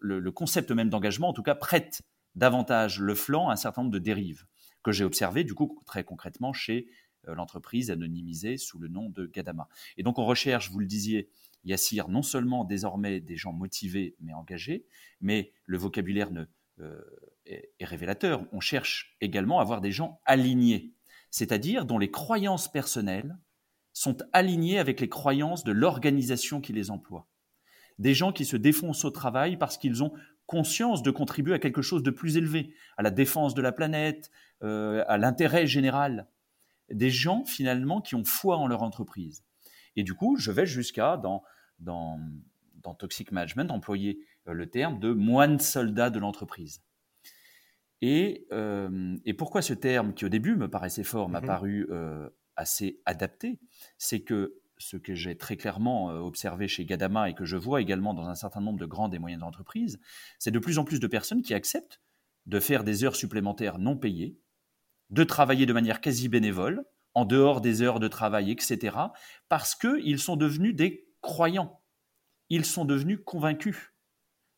le, 0.00 0.30
concept 0.30 0.70
même 0.70 0.90
d'engagement, 0.90 1.28
en 1.28 1.32
tout 1.32 1.42
cas, 1.42 1.54
prête 1.54 2.02
davantage 2.34 3.00
le 3.00 3.14
flanc 3.14 3.48
à 3.48 3.52
un 3.52 3.56
certain 3.56 3.82
nombre 3.82 3.92
de 3.92 3.98
dérives 3.98 4.46
que 4.82 4.92
j'ai 4.92 5.04
observées, 5.04 5.44
du 5.44 5.54
coup, 5.54 5.80
très 5.86 6.04
concrètement, 6.04 6.52
chez 6.52 6.88
l'entreprise 7.24 7.90
anonymisée 7.90 8.56
sous 8.56 8.80
le 8.80 8.88
nom 8.88 9.08
de 9.08 9.26
Gadama. 9.26 9.68
Et 9.96 10.02
donc, 10.02 10.18
on 10.18 10.24
recherche, 10.24 10.70
vous 10.70 10.80
le 10.80 10.86
disiez, 10.86 11.30
Yassir, 11.64 12.08
non 12.08 12.22
seulement 12.22 12.64
désormais 12.64 13.20
des 13.20 13.36
gens 13.36 13.52
motivés 13.52 14.16
mais 14.20 14.32
engagés, 14.32 14.84
mais 15.20 15.52
le 15.66 15.78
vocabulaire 15.78 16.32
ne, 16.32 16.44
est, 17.46 17.72
révélateur. 17.80 18.44
On 18.52 18.60
cherche 18.60 19.16
également 19.20 19.58
à 19.58 19.62
avoir 19.62 19.80
des 19.80 19.92
gens 19.92 20.20
alignés 20.24 20.92
c'est-à-dire 21.32 21.86
dont 21.86 21.98
les 21.98 22.10
croyances 22.10 22.70
personnelles 22.70 23.36
sont 23.92 24.18
alignées 24.32 24.78
avec 24.78 25.00
les 25.00 25.08
croyances 25.08 25.64
de 25.64 25.72
l'organisation 25.72 26.60
qui 26.60 26.72
les 26.72 26.90
emploie. 26.90 27.26
Des 27.98 28.14
gens 28.14 28.32
qui 28.32 28.44
se 28.44 28.56
défoncent 28.56 29.04
au 29.04 29.10
travail 29.10 29.56
parce 29.56 29.78
qu'ils 29.78 30.02
ont 30.02 30.12
conscience 30.46 31.02
de 31.02 31.10
contribuer 31.10 31.54
à 31.54 31.58
quelque 31.58 31.82
chose 31.82 32.02
de 32.02 32.10
plus 32.10 32.36
élevé, 32.36 32.74
à 32.98 33.02
la 33.02 33.10
défense 33.10 33.54
de 33.54 33.62
la 33.62 33.72
planète, 33.72 34.30
euh, 34.62 35.04
à 35.08 35.16
l'intérêt 35.16 35.66
général. 35.66 36.28
Des 36.90 37.10
gens 37.10 37.44
finalement 37.44 38.02
qui 38.02 38.14
ont 38.14 38.24
foi 38.24 38.58
en 38.58 38.66
leur 38.66 38.82
entreprise. 38.82 39.42
Et 39.96 40.02
du 40.02 40.14
coup, 40.14 40.36
je 40.36 40.50
vais 40.50 40.66
jusqu'à, 40.66 41.16
dans, 41.16 41.42
dans, 41.78 42.18
Toxic 42.98 43.32
Management, 43.32 43.70
employer 43.70 44.20
euh, 44.48 44.52
le 44.52 44.68
terme 44.68 44.98
de 44.98 45.12
moine 45.12 45.58
soldat 45.58 46.10
de 46.10 46.18
l'entreprise. 46.18 46.82
Euh, 48.02 49.16
et, 49.24 49.34
pourquoi 49.34 49.62
ce 49.62 49.74
terme, 49.74 50.14
qui 50.14 50.24
au 50.24 50.28
début 50.28 50.56
me 50.56 50.68
paraissait 50.68 51.04
fort, 51.04 51.28
m'a 51.28 51.40
mmh 51.40 51.46
paru 51.46 51.86
euh, 51.90 52.28
assez 52.56 53.00
adapté, 53.06 53.60
c'est 53.98 54.20
que 54.20 54.58
ce 54.78 54.96
que 54.96 55.14
j'ai 55.14 55.36
très 55.36 55.56
clairement 55.56 56.10
euh, 56.10 56.18
observé 56.18 56.66
chez 56.66 56.84
Gadama 56.84 57.30
et 57.30 57.34
que 57.34 57.44
je 57.44 57.56
vois 57.56 57.80
également 57.80 58.14
dans 58.14 58.28
un 58.28 58.34
certain 58.34 58.60
nombre 58.60 58.80
de 58.80 58.86
grandes 58.86 59.14
et 59.14 59.18
moyennes 59.18 59.44
entreprises, 59.44 60.00
c'est 60.38 60.50
de 60.50 60.58
plus 60.58 60.78
en 60.78 60.84
plus 60.84 60.98
de 60.98 61.06
personnes 61.06 61.42
qui 61.42 61.54
acceptent 61.54 62.00
de 62.46 62.58
faire 62.58 62.82
des 62.82 63.04
heures 63.04 63.14
supplémentaires 63.14 63.78
non 63.78 63.96
payées, 63.96 64.36
de 65.10 65.22
travailler 65.22 65.66
de 65.66 65.72
manière 65.72 66.00
quasi 66.00 66.28
bénévole, 66.28 66.84
en 67.14 67.24
dehors 67.24 67.60
des 67.60 67.82
heures 67.82 68.00
de 68.00 68.08
travail, 68.08 68.50
etc., 68.50 68.96
parce 69.48 69.74
qu'ils 69.76 70.18
sont 70.18 70.36
devenus 70.36 70.74
des 70.74 71.06
croyants. 71.20 71.80
Ils 72.48 72.64
sont 72.64 72.84
devenus 72.84 73.20
convaincus 73.24 73.92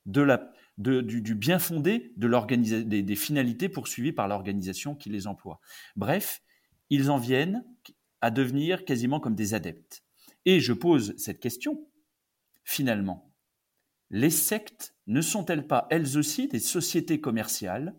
de 0.07 0.23
la, 0.23 0.51
du, 0.79 1.35
bien 1.35 1.59
fondé 1.59 2.13
de 2.17 2.83
des, 2.83 3.03
des 3.03 3.17
finalités 3.17 3.69
poursuivies 3.69 4.13
par 4.13 4.29
l'organisation 4.29 4.95
qui 4.95 5.09
les 5.09 5.27
emploie. 5.27 5.61
Bref, 5.97 6.43
ils 6.91 7.11
en 7.11 7.19
viennent 7.19 7.65
à 8.21 8.31
devenir 8.31 8.85
quasiment 8.85 9.21
comme 9.21 9.35
des 9.35 9.55
adeptes. 9.55 10.03
Et 10.47 10.61
je 10.61 10.73
pose 10.73 11.15
cette 11.17 11.41
question, 11.41 11.87
finalement, 12.65 13.31
les 14.11 14.31
sectes 14.31 14.95
ne 15.07 15.21
sont-elles 15.21 15.67
pas 15.67 15.87
elles 15.91 16.17
aussi 16.19 16.49
des 16.49 16.61
sociétés 16.61 17.21
commerciales 17.21 17.95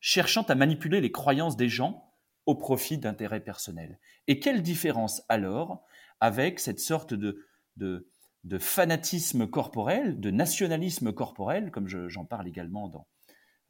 cherchant 0.00 0.42
à 0.42 0.54
manipuler 0.54 1.00
les 1.00 1.12
croyances 1.12 1.56
des 1.56 1.68
gens 1.68 2.12
au 2.44 2.54
profit 2.54 2.98
d'intérêts 2.98 3.42
personnels? 3.42 3.98
Et 4.26 4.38
quelle 4.40 4.62
différence 4.62 5.22
alors 5.28 5.84
avec 6.20 6.60
cette 6.60 6.80
sorte 6.80 7.14
de, 7.14 7.44
de, 7.76 8.08
de 8.46 8.58
fanatisme 8.58 9.48
corporel, 9.48 10.20
de 10.20 10.30
nationalisme 10.30 11.12
corporel, 11.12 11.72
comme 11.72 11.88
j'en 11.88 12.24
parle 12.24 12.46
également 12.46 12.88
dans, 12.88 13.08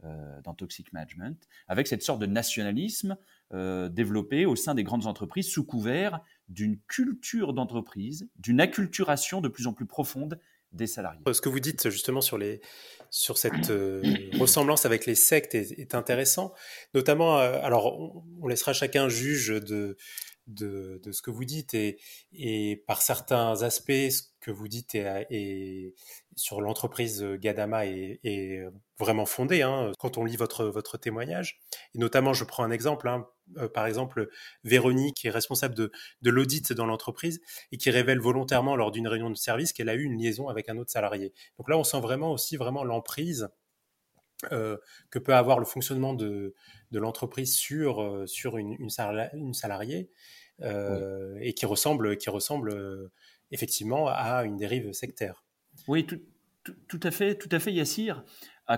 euh, 0.04 0.40
dans 0.42 0.52
Toxic 0.52 0.92
Management, 0.92 1.48
avec 1.66 1.86
cette 1.86 2.02
sorte 2.02 2.20
de 2.20 2.26
nationalisme 2.26 3.16
euh, 3.54 3.88
développé 3.88 4.44
au 4.44 4.54
sein 4.54 4.74
des 4.74 4.84
grandes 4.84 5.06
entreprises 5.06 5.48
sous 5.48 5.64
couvert 5.64 6.20
d'une 6.50 6.78
culture 6.88 7.54
d'entreprise, 7.54 8.28
d'une 8.38 8.60
acculturation 8.60 9.40
de 9.40 9.48
plus 9.48 9.66
en 9.66 9.72
plus 9.72 9.86
profonde 9.86 10.38
des 10.72 10.86
salariés. 10.86 11.22
Ce 11.32 11.40
que 11.40 11.48
vous 11.48 11.60
dites 11.60 11.88
justement 11.88 12.20
sur, 12.20 12.36
les, 12.36 12.60
sur 13.08 13.38
cette 13.38 13.70
euh, 13.70 14.02
ressemblance 14.38 14.84
avec 14.84 15.06
les 15.06 15.14
sectes 15.14 15.54
est, 15.54 15.94
intéressant, 15.94 16.52
notamment, 16.92 17.38
alors 17.38 17.98
on, 18.42 18.46
laissera 18.46 18.74
chacun 18.74 19.08
juge 19.08 19.48
de, 19.48 19.96
de, 20.46 21.00
ce 21.10 21.22
que 21.22 21.30
vous 21.30 21.44
dites 21.44 21.74
et, 21.74 22.84
par 22.86 23.02
certains 23.02 23.62
aspects, 23.62 24.10
ce 24.10 24.22
que 24.40 24.50
vous 24.50 24.68
dites 24.68 24.94
et, 24.94 25.94
sur 26.36 26.60
l'entreprise 26.60 27.22
Gadama 27.22 27.86
est, 27.86 28.64
vraiment 28.98 29.26
fondé 29.26 29.60
hein, 29.60 29.92
quand 29.98 30.16
on 30.16 30.24
lit 30.24 30.36
votre, 30.36 30.64
votre 30.66 30.96
témoignage. 30.96 31.58
Et 31.94 31.98
notamment, 31.98 32.32
je 32.32 32.44
prends 32.44 32.64
un 32.64 32.70
exemple, 32.70 33.08
hein, 33.08 33.26
euh, 33.58 33.68
par 33.68 33.86
exemple, 33.86 34.28
Véronique, 34.64 35.16
qui 35.16 35.26
est 35.26 35.30
responsable 35.30 35.74
de, 35.74 35.92
de 36.22 36.30
l'audit 36.30 36.72
dans 36.72 36.86
l'entreprise 36.86 37.40
et 37.72 37.76
qui 37.76 37.90
révèle 37.90 38.20
volontairement 38.20 38.74
lors 38.74 38.90
d'une 38.90 39.06
réunion 39.06 39.28
de 39.28 39.36
service 39.36 39.74
qu'elle 39.74 39.90
a 39.90 39.94
eu 39.94 40.02
une 40.02 40.18
liaison 40.18 40.48
avec 40.48 40.70
un 40.70 40.78
autre 40.78 40.90
salarié. 40.90 41.34
Donc 41.58 41.68
là, 41.68 41.76
on 41.76 41.84
sent 41.84 42.00
vraiment 42.00 42.32
aussi 42.32 42.56
vraiment 42.56 42.84
l'emprise 42.84 43.50
euh, 44.52 44.76
que 45.10 45.18
peut 45.18 45.34
avoir 45.34 45.58
le 45.58 45.64
fonctionnement 45.64 46.12
de, 46.12 46.54
de 46.90 46.98
l'entreprise 46.98 47.56
sur, 47.56 48.02
euh, 48.02 48.26
sur 48.26 48.58
une, 48.58 48.76
une, 48.78 48.90
salariée 49.54 50.10
euh, 50.60 51.38
et 51.40 51.54
qui 51.54 51.64
ressemble, 51.64 52.18
qui 52.18 52.28
ressemble 52.28 53.10
effectivement 53.50 54.08
à 54.08 54.44
une 54.44 54.58
dérive 54.58 54.92
sectaire. 54.92 55.42
Oui, 55.88 56.04
tout, 56.04 56.20
tout, 56.86 57.00
à 57.02 57.10
fait, 57.10 57.36
tout 57.36 57.48
à 57.50 57.58
fait, 57.58 57.72
Yassir. 57.72 58.24
À, 58.66 58.74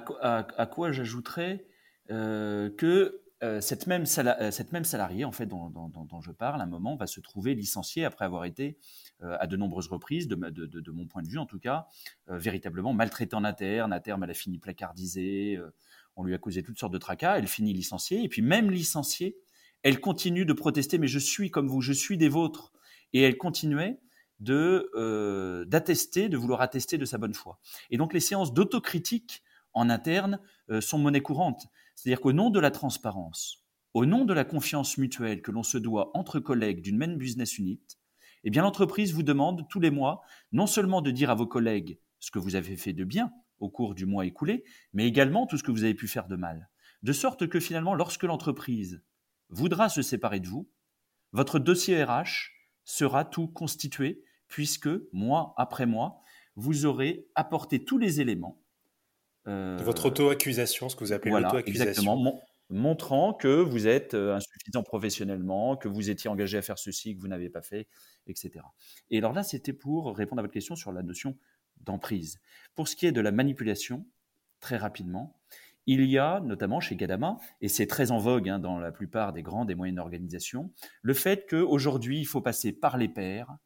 à, 0.57 0.67
quoi 0.67 0.93
j'ajouterais 0.93 1.67
que 2.09 3.21
cette, 3.61 3.87
même 3.87 4.05
cette 4.07 4.73
même 4.73 4.85
salariée, 4.85 5.25
en 5.25 5.33
fait, 5.33 5.47
dont, 5.47 6.21
je 6.21 6.33
parle, 6.33 6.61
à 6.61 6.65
un 6.65 6.69
moment, 6.69 6.97
va 6.97 7.07
se 7.07 7.21
trouver 7.21 7.55
licenciée 7.55 8.05
après 8.05 8.25
avoir 8.25 8.45
été 8.45 8.79
euh, 9.25 9.37
à 9.41 9.49
de 9.49 9.57
nombreuses 9.57 9.89
reprises, 9.89 10.29
de, 10.29 10.37
de, 10.37 10.91
mon 10.93 11.07
point 11.07 11.23
de 11.23 11.29
vue 11.29 11.39
en 11.39 11.47
tout 11.47 11.59
cas, 11.59 11.89
euh, 12.29 12.39
véritablement 12.39 12.93
maltraitée 12.93 13.35
en 13.35 13.43
interne. 13.43 13.93
À 13.93 13.99
terme, 13.99 14.23
elle 14.23 14.31
a 14.31 14.35
fini 14.35 14.59
placardisée. 14.59 15.57
Euh, 15.57 15.75
on 16.15 16.23
lui 16.23 16.35
a 16.35 16.39
causé 16.39 16.63
toutes 16.63 16.79
sortes 16.79 16.93
de 16.93 16.99
tracas. 16.99 17.37
Elle 17.37 17.49
finit 17.49 17.73
licenciée. 17.73 18.23
Et 18.23 18.29
puis 18.29 18.43
même 18.43 18.71
licenciée, 18.71 19.37
elle 19.83 19.99
continue 19.99 20.45
de 20.45 20.53
protester. 20.53 20.99
Mais 20.99 21.09
je 21.09 21.19
suis 21.19 21.51
comme 21.51 21.67
vous, 21.67 21.81
je 21.81 21.93
suis 21.93 22.17
des 22.17 22.29
vôtres. 22.29 22.73
Et 23.13 23.23
elle 23.23 23.37
continuait 23.39 23.99
de 24.39 25.65
d'attester, 25.65 26.29
de 26.29 26.37
vouloir 26.37 26.61
attester 26.61 26.97
de 26.97 27.05
sa 27.05 27.19
bonne 27.19 27.35
foi. 27.35 27.59
Et 27.91 27.97
donc 27.97 28.15
les 28.15 28.21
séances 28.21 28.55
d'autocritique 28.55 29.43
en 29.73 29.91
interne 29.91 30.39
sont 30.81 30.99
monnaie 30.99 31.23
courante. 31.23 31.67
C'est-à-dire 31.99 32.21
qu'au 32.21 32.33
nom 32.33 32.49
de 32.51 32.61
la 32.61 32.71
transparence, 32.71 33.67
au 33.93 34.07
nom 34.07 34.25
de 34.25 34.33
la 34.33 34.45
confiance 34.45 34.99
mutuelle 34.99 35.43
que 35.43 35.51
l'on 35.51 35.65
se 35.65 35.79
doit 35.79 36.17
entre 36.17 36.39
collègues 36.39 36.81
d'une 36.81 36.97
même 36.97 37.17
business 37.17 37.59
unit, 37.59 37.83
eh 38.45 38.51
l'entreprise 38.51 39.13
vous 39.13 39.25
demande 39.25 39.67
tous 39.69 39.81
les 39.81 39.91
mois 39.91 40.23
non 40.53 40.69
seulement 40.69 41.03
de 41.03 41.11
dire 41.11 41.29
à 41.29 41.35
vos 41.35 41.49
collègues 41.49 41.99
ce 42.21 42.31
que 42.31 42.39
vous 42.39 42.55
avez 42.55 42.77
fait 42.77 42.93
de 42.93 43.03
bien 43.03 43.33
au 43.59 43.69
cours 43.69 43.97
du 43.97 44.07
mois 44.07 44.27
écoulé, 44.27 44.63
mais 44.93 45.09
également 45.09 45.45
tout 45.49 45.59
ce 45.59 45.65
que 45.65 45.73
vous 45.73 45.83
avez 45.83 45.95
pu 45.95 46.07
faire 46.07 46.29
de 46.29 46.37
mal. 46.37 46.71
De 47.03 47.13
sorte 47.13 47.49
que 47.49 47.59
finalement, 47.59 47.97
lorsque 47.97 48.23
l'entreprise 48.23 49.03
voudra 49.49 49.89
se 49.89 50.03
séparer 50.03 50.39
de 50.39 50.47
vous, 50.47 50.71
votre 51.33 51.59
dossier 51.59 52.05
RH 52.05 52.53
sera 52.85 53.25
tout 53.25 53.49
constitué, 53.49 54.23
puisque 54.47 54.89
mois 55.13 55.53
après 55.57 55.87
mois, 55.87 56.23
vous 56.55 56.87
aurez 56.87 57.27
apporté 57.35 57.85
tous 57.85 57.99
les 57.99 58.21
éléments. 58.21 58.63
Euh, 59.49 59.77
votre 59.83 60.07
auto-accusation, 60.07 60.89
ce 60.89 60.97
que 60.97 61.05
vous 61.05 61.13
appelez 61.13 61.33
l'auto-accusation. 61.33 61.89
Exactement 61.89 62.43
montrant 62.71 63.33
que 63.33 63.49
vous 63.49 63.87
êtes 63.87 64.15
euh, 64.15 64.35
insuffisant 64.35 64.83
professionnellement, 64.83 65.77
que 65.77 65.89
vous 65.89 66.11
étiez 66.11 66.29
engagé 66.29 66.59
à 66.59 66.63
faire 66.63 66.79
ceci, 66.79 67.15
que 67.15 67.21
vous 67.21 67.29
n'avez 67.29 67.49
pas 67.49 67.63
fait, 67.63 67.89
etc. 68.27 68.65
Et 69.11 69.19
alors 69.19 69.33
là, 69.33 69.43
c'était 69.43 69.73
pour 69.73 70.17
répondre 70.17 70.41
à 70.41 70.43
votre 70.43 70.53
question 70.53 70.77
sur 70.77 70.93
la 70.93 71.03
notion 71.03 71.37
d'emprise. 71.81 72.41
Pour 72.75 72.89
ce 72.89 72.97
qui 72.97 73.07
est 73.07 73.13
de 73.13 73.21
la 73.21 73.33
manipulation, 73.33 74.07
très 74.61 74.77
rapidement, 74.77 75.41
il 75.87 76.05
y 76.05 76.19
a, 76.19 76.41
notamment 76.41 76.81
chez 76.81 76.97
Gadama, 76.97 77.39
et 77.63 77.69
c'est 77.69 77.87
très 77.87 78.11
en 78.11 78.19
vogue 78.19 78.51
hein, 78.51 78.59
dans 78.59 78.79
la 78.79 78.93
plupart 78.93 79.33
des 79.33 79.43
grandes 79.43 79.71
et 79.71 79.75
moyennes 79.75 79.99
organisations, 79.99 80.71
le 81.01 81.15
fait 81.15 81.49
qu'aujourd'hui, 81.49 82.19
il 82.21 82.27
faut 82.27 82.43
passer 82.43 82.73
par 82.73 82.99
les 82.99 83.09
pairs 83.09 83.57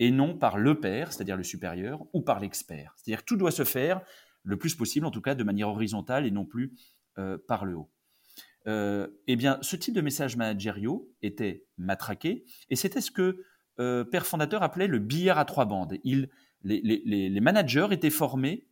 et 0.00 0.10
non 0.10 0.36
par 0.36 0.58
le 0.58 0.80
père, 0.80 1.12
c'est-à-dire 1.12 1.36
le 1.36 1.44
supérieur, 1.44 2.04
ou 2.12 2.20
par 2.20 2.40
l'expert. 2.40 2.92
C'est-à-dire 2.96 3.20
que 3.20 3.26
tout 3.26 3.36
doit 3.36 3.52
se 3.52 3.64
faire 3.64 4.02
le 4.44 4.56
plus 4.56 4.74
possible, 4.74 5.06
en 5.06 5.10
tout 5.10 5.22
cas 5.22 5.34
de 5.34 5.42
manière 5.42 5.68
horizontale 5.68 6.26
et 6.26 6.30
non 6.30 6.44
plus 6.44 6.74
euh, 7.18 7.38
par 7.48 7.64
le 7.64 7.76
haut. 7.76 7.90
Euh, 8.66 9.08
eh 9.26 9.36
bien, 9.36 9.58
ce 9.62 9.76
type 9.76 9.94
de 9.94 10.00
messages 10.00 10.36
managériaux 10.36 11.10
était 11.22 11.66
matraqué, 11.76 12.44
et 12.70 12.76
c'était 12.76 13.00
ce 13.00 13.10
que 13.10 13.44
euh, 13.80 14.04
Père 14.04 14.26
Fondateur 14.26 14.62
appelait 14.62 14.86
le 14.86 14.98
billard 14.98 15.38
à 15.38 15.44
trois 15.44 15.64
bandes. 15.64 15.98
les, 16.62 17.40
managers 17.40 17.88
étaient 17.90 18.10
formés 18.10 18.68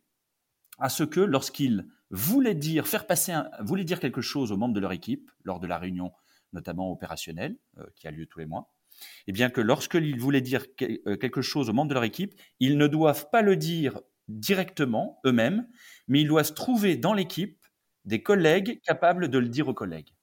à 0.79 0.89
ce 0.89 1.03
que 1.03 1.19
lorsqu'ils 1.19 1.87
voulaient 2.09 2.55
dire, 2.55 2.87
faire 2.87 3.05
passer 3.05 3.33
voulaient 3.59 3.83
dire 3.83 3.99
quelque 3.99 4.21
chose 4.21 4.51
aux 4.51 4.57
membres 4.57 4.73
de 4.73 4.79
leur 4.79 4.93
équipe, 4.93 5.29
lors 5.43 5.59
de 5.59 5.67
la 5.67 5.77
réunion 5.77 6.11
notamment 6.53 6.91
opérationnelle, 6.91 7.57
qui 7.95 8.07
a 8.07 8.11
lieu 8.11 8.27
tous 8.27 8.37
les 8.37 8.45
mois, 8.45 8.71
eh 9.25 9.31
bien 9.31 9.49
que 9.49 9.59
lorsqu'ils 9.59 10.19
voulaient 10.19 10.41
dire 10.41 10.75
quelque 10.75 11.41
chose 11.41 11.69
aux 11.69 11.73
membres 11.73 11.89
de 11.89 11.95
leur 11.95 12.03
équipe, 12.03 12.39
ils 12.59 12.77
ne 12.77 12.85
doivent 12.85 13.29
pas 13.31 13.41
le 13.41 13.55
dire 13.55 13.99
directement 14.27 15.19
eux-mêmes, 15.25 15.67
mais 16.07 16.21
ils 16.21 16.27
doivent 16.27 16.53
trouver 16.53 16.95
dans 16.95 17.13
l'équipe 17.13 17.59
des 18.05 18.21
collègues 18.21 18.81
capables 18.81 19.29
de 19.29 19.37
le 19.37 19.47
dire 19.47 19.67
aux 19.67 19.73
collègues. 19.73 20.13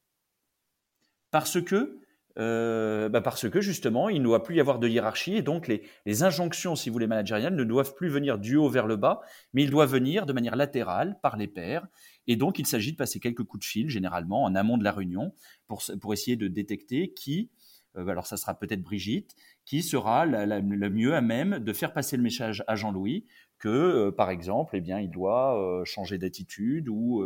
Parce 1.30 1.60
que 1.60 2.00
bah, 2.36 3.20
parce 3.20 3.50
que 3.50 3.60
justement, 3.60 4.08
il 4.08 4.20
ne 4.20 4.24
doit 4.24 4.42
plus 4.42 4.56
y 4.56 4.60
avoir 4.60 4.78
de 4.78 4.88
hiérarchie 4.88 5.34
et 5.34 5.42
donc 5.42 5.68
les, 5.68 6.22
injonctions, 6.22 6.74
si 6.74 6.88
vous 6.88 6.94
voulez, 6.94 7.06
managériales 7.06 7.54
ne 7.54 7.64
doivent 7.64 7.94
plus 7.94 8.08
venir 8.08 8.38
du 8.38 8.56
haut 8.56 8.68
vers 8.68 8.86
le 8.86 8.96
bas, 8.96 9.20
mais 9.52 9.64
ils 9.64 9.70
doivent 9.70 9.92
venir 9.92 10.26
de 10.26 10.32
manière 10.32 10.56
latérale 10.56 11.18
par 11.22 11.36
les 11.36 11.48
pairs. 11.48 11.86
Et 12.26 12.36
donc, 12.36 12.58
il 12.58 12.66
s'agit 12.66 12.92
de 12.92 12.96
passer 12.96 13.20
quelques 13.20 13.44
coups 13.44 13.66
de 13.66 13.68
fil, 13.68 13.90
généralement 13.90 14.44
en 14.44 14.54
amont 14.54 14.78
de 14.78 14.84
la 14.84 14.92
réunion, 14.92 15.34
pour, 15.66 15.82
pour 16.00 16.14
essayer 16.14 16.36
de 16.36 16.48
détecter 16.48 17.12
qui, 17.12 17.50
alors 17.94 18.26
ça 18.26 18.36
sera 18.36 18.54
peut-être 18.54 18.82
Brigitte, 18.82 19.34
qui 19.70 19.82
sera 19.82 20.26
le 20.26 20.90
mieux 20.90 21.14
à 21.14 21.20
même 21.20 21.60
de 21.60 21.72
faire 21.72 21.92
passer 21.92 22.16
le 22.16 22.24
message 22.24 22.64
à 22.66 22.74
Jean-Louis 22.74 23.26
que, 23.60 24.10
par 24.10 24.30
exemple, 24.30 24.76
eh 24.76 24.80
bien, 24.80 24.98
il 24.98 25.10
doit 25.10 25.82
changer 25.84 26.18
d'attitude 26.18 26.88
ou 26.88 27.22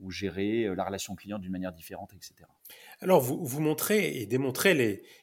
ou 0.00 0.10
gérer 0.10 0.64
euh, 0.64 0.74
la 0.74 0.84
relation 0.84 1.14
client 1.14 1.38
d'une 1.38 1.52
manière 1.52 1.72
différente, 1.72 2.12
etc. 2.14 2.34
Alors, 3.00 3.20
vous, 3.20 3.60
montrez 3.60 4.20
et 4.20 4.26
démontrez 4.26 4.74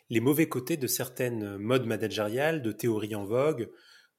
les, 0.10 0.20
mauvais 0.20 0.48
côtés 0.48 0.78
de 0.78 0.88
certaines 0.88 1.58
modes 1.58 1.86
managériales, 1.86 2.62
de 2.62 2.72
théories 2.72 3.16
en 3.16 3.26
vogue, 3.26 3.70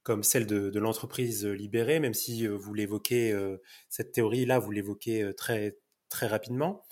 comme 0.02 0.23
celle 0.23 0.47
de, 0.47 0.78
l'entreprise 0.78 1.47
libérée, 1.47 2.00
même 2.00 2.14
si 2.14 2.47
euh, 2.47 2.57
vous 2.57 2.75
l'évoquez, 2.75 3.33
euh, 3.33 3.59
cette 3.88 4.12
théorie-là, 4.12 4.59
vous 4.59 4.71
l'évoquez 4.71 5.33
très, 5.37 5.78
très 6.09 6.26
rapidement. 6.26 6.83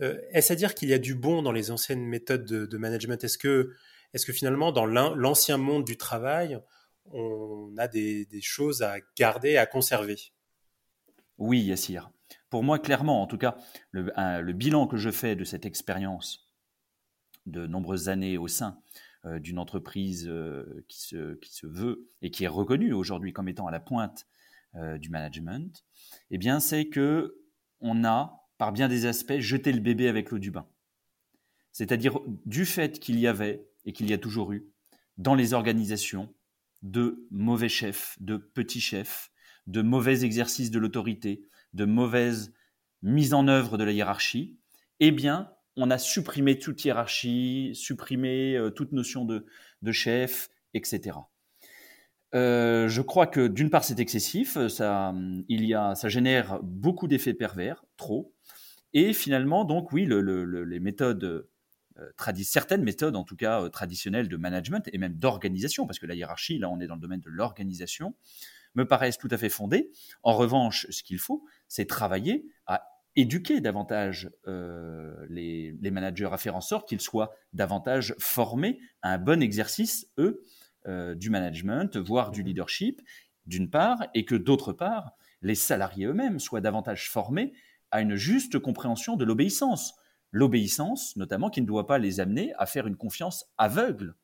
Est-ce 0.00 0.52
à 0.52 0.56
dire 0.56 0.74
qu'il 0.74 0.88
y 0.88 0.92
a 0.92 0.98
du 0.98 1.14
bon 1.14 1.40
dans 1.40 1.52
les 1.52 1.70
anciennes 1.70 2.04
méthodes 2.04 2.44
de, 2.44 2.76
management? 2.76 3.22
Est-ce 3.22 3.38
que, 3.38 3.70
est 4.14 4.24
que 4.24 4.32
finalement, 4.32 4.72
dans 4.72 4.86
l'ancien 4.86 5.58
monde 5.58 5.84
du 5.84 5.96
travail, 5.96 6.60
on 7.06 7.74
a 7.76 7.88
des, 7.88 8.26
choses 8.40 8.82
à 8.82 8.96
garder, 9.16 9.56
à 9.56 9.66
conserver? 9.66 10.16
Oui, 11.38 11.60
Yassir. 11.60 12.10
Pour 12.48 12.62
moi, 12.62 12.78
clairement, 12.78 13.22
en 13.22 13.26
tout 13.26 13.38
cas, 13.38 13.56
le, 13.90 14.52
bilan 14.52 14.86
que 14.86 14.96
je 14.96 15.10
fais 15.10 15.34
de 15.34 15.44
cette 15.44 15.66
expérience 15.66 16.52
de 17.46 17.66
nombreuses 17.66 18.08
années 18.08 18.38
au 18.38 18.48
sein 18.48 18.80
euh, 19.26 19.38
d'une 19.38 19.58
entreprise 19.58 20.26
euh, 20.28 20.84
qui, 20.88 21.02
se, 21.02 21.34
qui, 21.34 21.52
se, 21.52 21.66
veut 21.66 22.08
et 22.22 22.30
qui 22.30 22.44
est 22.44 22.48
reconnue 22.48 22.94
aujourd'hui 22.94 23.32
comme 23.34 23.48
étant 23.48 23.66
à 23.66 23.70
la 23.70 23.80
pointe 23.80 24.26
euh, 24.76 24.96
du 24.96 25.10
management, 25.10 25.84
eh 26.30 26.38
bien, 26.38 26.60
c'est 26.60 26.86
que 26.86 27.36
on 27.80 28.04
a, 28.04 28.46
par 28.56 28.72
bien 28.72 28.88
des 28.88 29.04
aspects, 29.04 29.40
jeté 29.40 29.72
le 29.72 29.80
bébé 29.80 30.08
avec 30.08 30.30
l'eau 30.30 30.38
du 30.38 30.50
bain. 30.50 30.66
C'est-à-dire 31.72 32.20
du 32.46 32.64
fait 32.64 33.00
qu'il 33.00 33.18
y 33.18 33.26
avait 33.26 33.68
et 33.84 33.92
qu'il 33.92 34.08
y 34.08 34.12
a 34.12 34.18
toujours 34.18 34.52
eu 34.52 34.66
dans 35.18 35.34
les 35.34 35.54
organisations 35.54 36.34
de 36.82 37.26
mauvais 37.30 37.68
chefs, 37.68 38.16
de 38.20 38.36
petits 38.36 38.80
chefs, 38.80 39.30
de 39.66 39.82
mauvais 39.82 40.24
exercices 40.24 40.70
de 40.70 40.78
l'autorité, 40.78 41.46
de 41.72 41.84
mauvaise 41.84 42.52
mise 43.02 43.34
en 43.34 43.48
œuvre 43.48 43.78
de 43.78 43.84
la 43.84 43.92
hiérarchie, 43.92 44.58
eh 45.00 45.10
bien, 45.10 45.50
on 45.76 45.90
a 45.90 45.98
supprimé 45.98 46.58
toute 46.58 46.84
hiérarchie, 46.84 47.72
supprimé 47.74 48.56
euh, 48.56 48.70
toute 48.70 48.92
notion 48.92 49.24
de, 49.24 49.44
chef, 49.92 50.48
etc. 50.72 51.18
Euh, 52.34 52.88
je 52.88 53.02
crois 53.02 53.26
que 53.26 53.46
d'une 53.46 53.70
part 53.70 53.84
c'est 53.84 54.00
excessif, 54.00 54.58
ça, 54.68 55.14
il 55.48 55.64
y 55.64 55.74
a, 55.74 55.94
ça 55.94 56.08
génère 56.08 56.60
beaucoup 56.62 57.06
d'effets 57.06 57.34
pervers, 57.34 57.84
trop, 57.96 58.34
et 58.92 59.12
finalement 59.12 59.64
donc 59.64 59.92
oui, 59.92 60.06
les 60.06 60.80
méthodes 60.80 61.48
certaines 62.42 62.82
méthodes 62.82 63.16
en 63.16 63.24
tout 63.24 63.36
cas 63.36 63.68
traditionnelles 63.70 64.28
de 64.28 64.36
management 64.36 64.88
et 64.92 64.98
même 64.98 65.14
d'organisation, 65.14 65.86
parce 65.86 65.98
que 65.98 66.06
la 66.06 66.14
hiérarchie, 66.14 66.58
là 66.58 66.68
on 66.70 66.80
est 66.80 66.86
dans 66.86 66.96
le 66.96 67.00
domaine 67.00 67.20
de 67.20 67.30
l'organisation, 67.30 68.14
me 68.74 68.86
paraissent 68.86 69.18
tout 69.18 69.28
à 69.30 69.38
fait 69.38 69.48
fondées. 69.48 69.90
En 70.22 70.34
revanche, 70.34 70.86
ce 70.90 71.02
qu'il 71.02 71.18
faut, 71.18 71.44
c'est 71.68 71.86
travailler 71.86 72.46
à 72.66 72.88
éduquer 73.16 73.60
davantage 73.60 74.30
euh, 74.46 75.14
les, 75.28 75.90
managers, 75.90 76.30
à 76.32 76.36
faire 76.36 76.56
en 76.56 76.60
sorte 76.60 76.88
qu'ils 76.88 77.00
soient 77.00 77.34
davantage 77.52 78.14
formés 78.18 78.80
à 79.02 79.12
un 79.12 79.18
bon 79.18 79.42
exercice, 79.42 80.08
eux, 80.18 80.42
euh, 80.86 81.14
du 81.14 81.30
management, 81.30 81.96
voire 81.96 82.30
du 82.30 82.42
leadership, 82.42 83.00
d'une 83.46 83.70
part, 83.70 84.04
et 84.14 84.24
que 84.24 84.34
d'autre 84.34 84.72
part, 84.72 85.12
les 85.42 85.54
salariés 85.54 86.06
eux-mêmes 86.06 86.40
soient 86.40 86.60
davantage 86.60 87.10
formés 87.10 87.52
à 87.90 88.00
une 88.00 88.16
juste 88.16 88.58
compréhension 88.58 89.16
de 89.16 89.24
l'obéissance. 89.24 89.94
L'obéissance, 90.36 91.14
notamment, 91.14 91.48
qui 91.48 91.60
ne 91.60 91.66
doit 91.66 91.86
pas 91.86 91.98
les 91.98 92.18
amener 92.18 92.52
à 92.58 92.66
faire 92.66 92.88
une 92.88 92.96
confiance 92.96 93.46
aveugle 93.56 94.16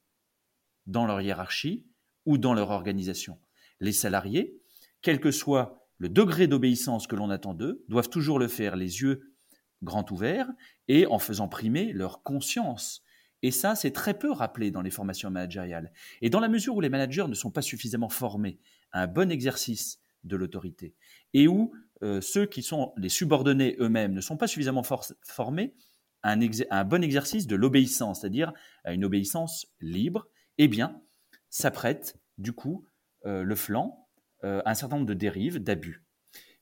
dans 0.89 1.07
leur 1.07 1.21
hiérarchie 1.21 1.87
ou 2.27 2.37
dans 2.37 2.53
leur 2.53 2.71
organisation 2.71 3.39
les 3.79 3.93
salariés, 3.93 4.61
quel 5.03 5.21
que 5.21 5.31
soit 5.31 5.87
le 5.99 6.09
degré 6.09 6.49
d'obéissance 6.49 7.07
que 7.07 7.15
l'on 7.15 7.31
attend 7.31 7.55
d'eux, 7.55 7.85
doivent 7.87 8.11
toujours 8.11 8.41
le 8.41 8.49
faire 8.49 8.75
les 8.75 9.03
yeux 9.03 9.37
grands 9.85 10.05
ouverts 10.11 10.51
et 10.89 11.07
en 11.07 11.21
faisant 11.21 11.47
primer 11.47 11.93
leur 11.93 12.25
conscience. 12.25 13.05
Et 13.43 13.53
ça, 13.53 13.77
c'est 13.77 13.93
très 13.93 14.19
peu 14.19 14.33
rappelé 14.33 14.73
dans 14.73 14.83
les 14.83 14.91
formations 14.91 15.31
managériales. 15.31 15.93
Et 16.23 16.29
dans 16.29 16.41
la 16.41 16.49
mesure 16.49 16.75
où 16.75 16.81
les 16.81 16.89
managers 16.89 17.29
ne 17.29 17.35
sont 17.35 17.53
pas 17.53 17.63
suffisamment 17.63 18.09
formés 18.09 18.59
à 18.91 19.05
un 19.05 19.07
bon 19.07 19.31
exercice 19.31 20.01
de 20.25 20.35
l'autorité, 20.35 20.97
et 21.35 21.47
où 21.47 21.73
euh, 22.03 22.21
ceux 22.21 22.47
qui 22.47 22.65
sont 22.65 22.93
les 22.97 23.09
subordonnés 23.09 23.77
eux-mêmes 23.79 24.13
ne 24.13 24.21
sont 24.21 24.37
pas 24.37 24.49
suffisamment 24.49 24.83
formés 25.23 25.77
un, 26.23 26.41
à 26.71 26.85
bon 26.85 27.03
exercice 27.03 27.47
de 27.47 27.57
l'obéissance, 27.57 28.21
c'est-à-dire 28.21 28.53
à 28.85 28.93
une 28.93 29.05
obéissance 29.05 29.67
libre, 29.81 30.29
eh 30.59 30.69
bien, 30.69 31.01
ça 31.49 31.71
prête, 31.71 32.19
du 32.39 32.53
coup, 32.53 32.85
euh, 33.27 33.43
le 33.43 33.55
flanc 33.55 34.01
euh, 34.43 34.63
un 34.65 34.73
certain 34.73 34.97
nombre 34.97 35.09
de 35.09 35.15
dérives, 35.15 35.59
d'abus. 35.59 36.03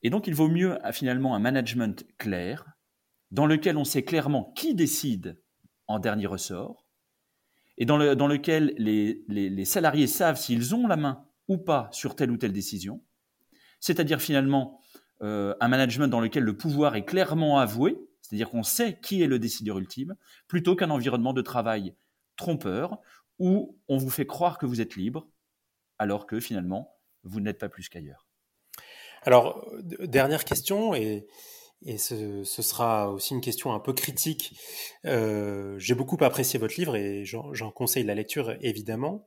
Et 0.02 0.10
donc 0.10 0.26
il 0.26 0.34
vaut 0.34 0.48
mieux 0.48 0.78
finalement 0.90 1.36
un 1.36 1.38
management 1.38 2.04
clair, 2.18 2.66
dans 3.30 3.46
lequel 3.46 3.76
on 3.76 3.84
sait 3.84 4.02
clairement 4.02 4.52
qui 4.56 4.74
décide 4.74 5.40
en 5.86 6.00
dernier 6.00 6.26
ressort, 6.26 6.88
et 7.76 7.84
dans, 7.84 7.96
lequel 7.96 8.74
les, 8.78 9.64
salariés 9.64 10.08
savent 10.08 10.36
s'ils 10.36 10.74
ont 10.74 10.88
la 10.88 10.96
main 10.96 11.24
ou 11.46 11.56
pas 11.56 11.88
sur 11.92 12.16
telle 12.16 12.32
ou 12.32 12.36
telle 12.36 12.52
décision, 12.52 13.00
c'est-à-dire 13.78 14.20
finalement 14.20 14.80
euh, 15.22 15.54
un 15.60 15.68
management 15.68 16.08
dans 16.08 16.20
lequel 16.20 16.42
le 16.42 16.56
pouvoir 16.56 16.96
est 16.96 17.04
clairement 17.04 17.60
avoué, 17.60 17.96
c'est-à-dire 18.28 18.50
qu'on 18.50 18.62
sait 18.62 18.98
qui 19.00 19.22
est 19.22 19.26
le 19.26 19.38
décideur 19.38 19.78
ultime, 19.78 20.14
plutôt 20.48 20.76
qu'un 20.76 20.90
environnement 20.90 21.32
de 21.32 21.40
travail 21.40 21.94
trompeur 22.36 23.00
où 23.38 23.78
on 23.88 23.96
vous 23.96 24.10
fait 24.10 24.26
croire 24.26 24.58
que 24.58 24.66
vous 24.66 24.82
êtes 24.82 24.96
libre 24.96 25.28
alors 25.98 26.26
que 26.26 26.38
finalement, 26.40 26.94
vous 27.24 27.40
n'êtes 27.40 27.58
pas 27.58 27.70
plus 27.70 27.88
qu'ailleurs. 27.88 28.26
Alors, 29.22 29.66
dernière 29.82 30.44
question, 30.44 30.94
et, 30.94 31.26
ce, 31.96 32.44
sera 32.44 33.10
aussi 33.10 33.32
une 33.32 33.40
question 33.40 33.72
un 33.72 33.80
peu 33.80 33.94
critique. 33.94 34.58
Euh, 35.06 35.78
j'ai 35.78 35.94
beaucoup 35.94 36.18
apprécié 36.20 36.58
votre 36.58 36.76
livre 36.76 36.96
et 36.96 37.24
j'en 37.24 37.70
conseille 37.70 38.04
la 38.04 38.14
lecture, 38.14 38.56
évidemment. 38.60 39.26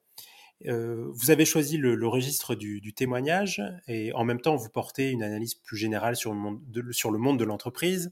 Euh, 0.68 1.10
vous 1.12 1.32
avez 1.32 1.44
choisi 1.44 1.78
le, 1.78 2.08
registre 2.08 2.54
du, 2.54 2.94
témoignage 2.94 3.64
et 3.88 4.14
en 4.14 4.24
même 4.24 4.40
temps, 4.40 4.56
vous 4.56 4.70
portez 4.70 5.10
une 5.10 5.24
analyse 5.24 5.56
plus 5.56 5.78
générale 5.78 6.16
sur 6.16 6.34
le 6.34 7.18
monde 7.18 7.40
de 7.40 7.44
l'entreprise 7.44 8.12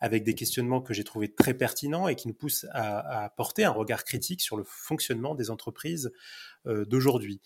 avec 0.00 0.24
des 0.24 0.34
questionnements 0.34 0.80
que 0.80 0.94
j'ai 0.94 1.04
trouvés 1.04 1.32
très 1.32 1.54
pertinents 1.54 2.08
et 2.08 2.16
qui 2.16 2.28
nous 2.28 2.34
poussent 2.34 2.66
à, 2.72 3.32
porter 3.36 3.64
un 3.64 3.70
regard 3.70 4.04
critique 4.04 4.40
sur 4.40 4.56
le 4.56 4.64
fonctionnement 4.64 5.34
des 5.34 5.50
entreprises 5.50 6.12
euh, 6.66 6.84
d'aujourd'hui. 6.84 7.40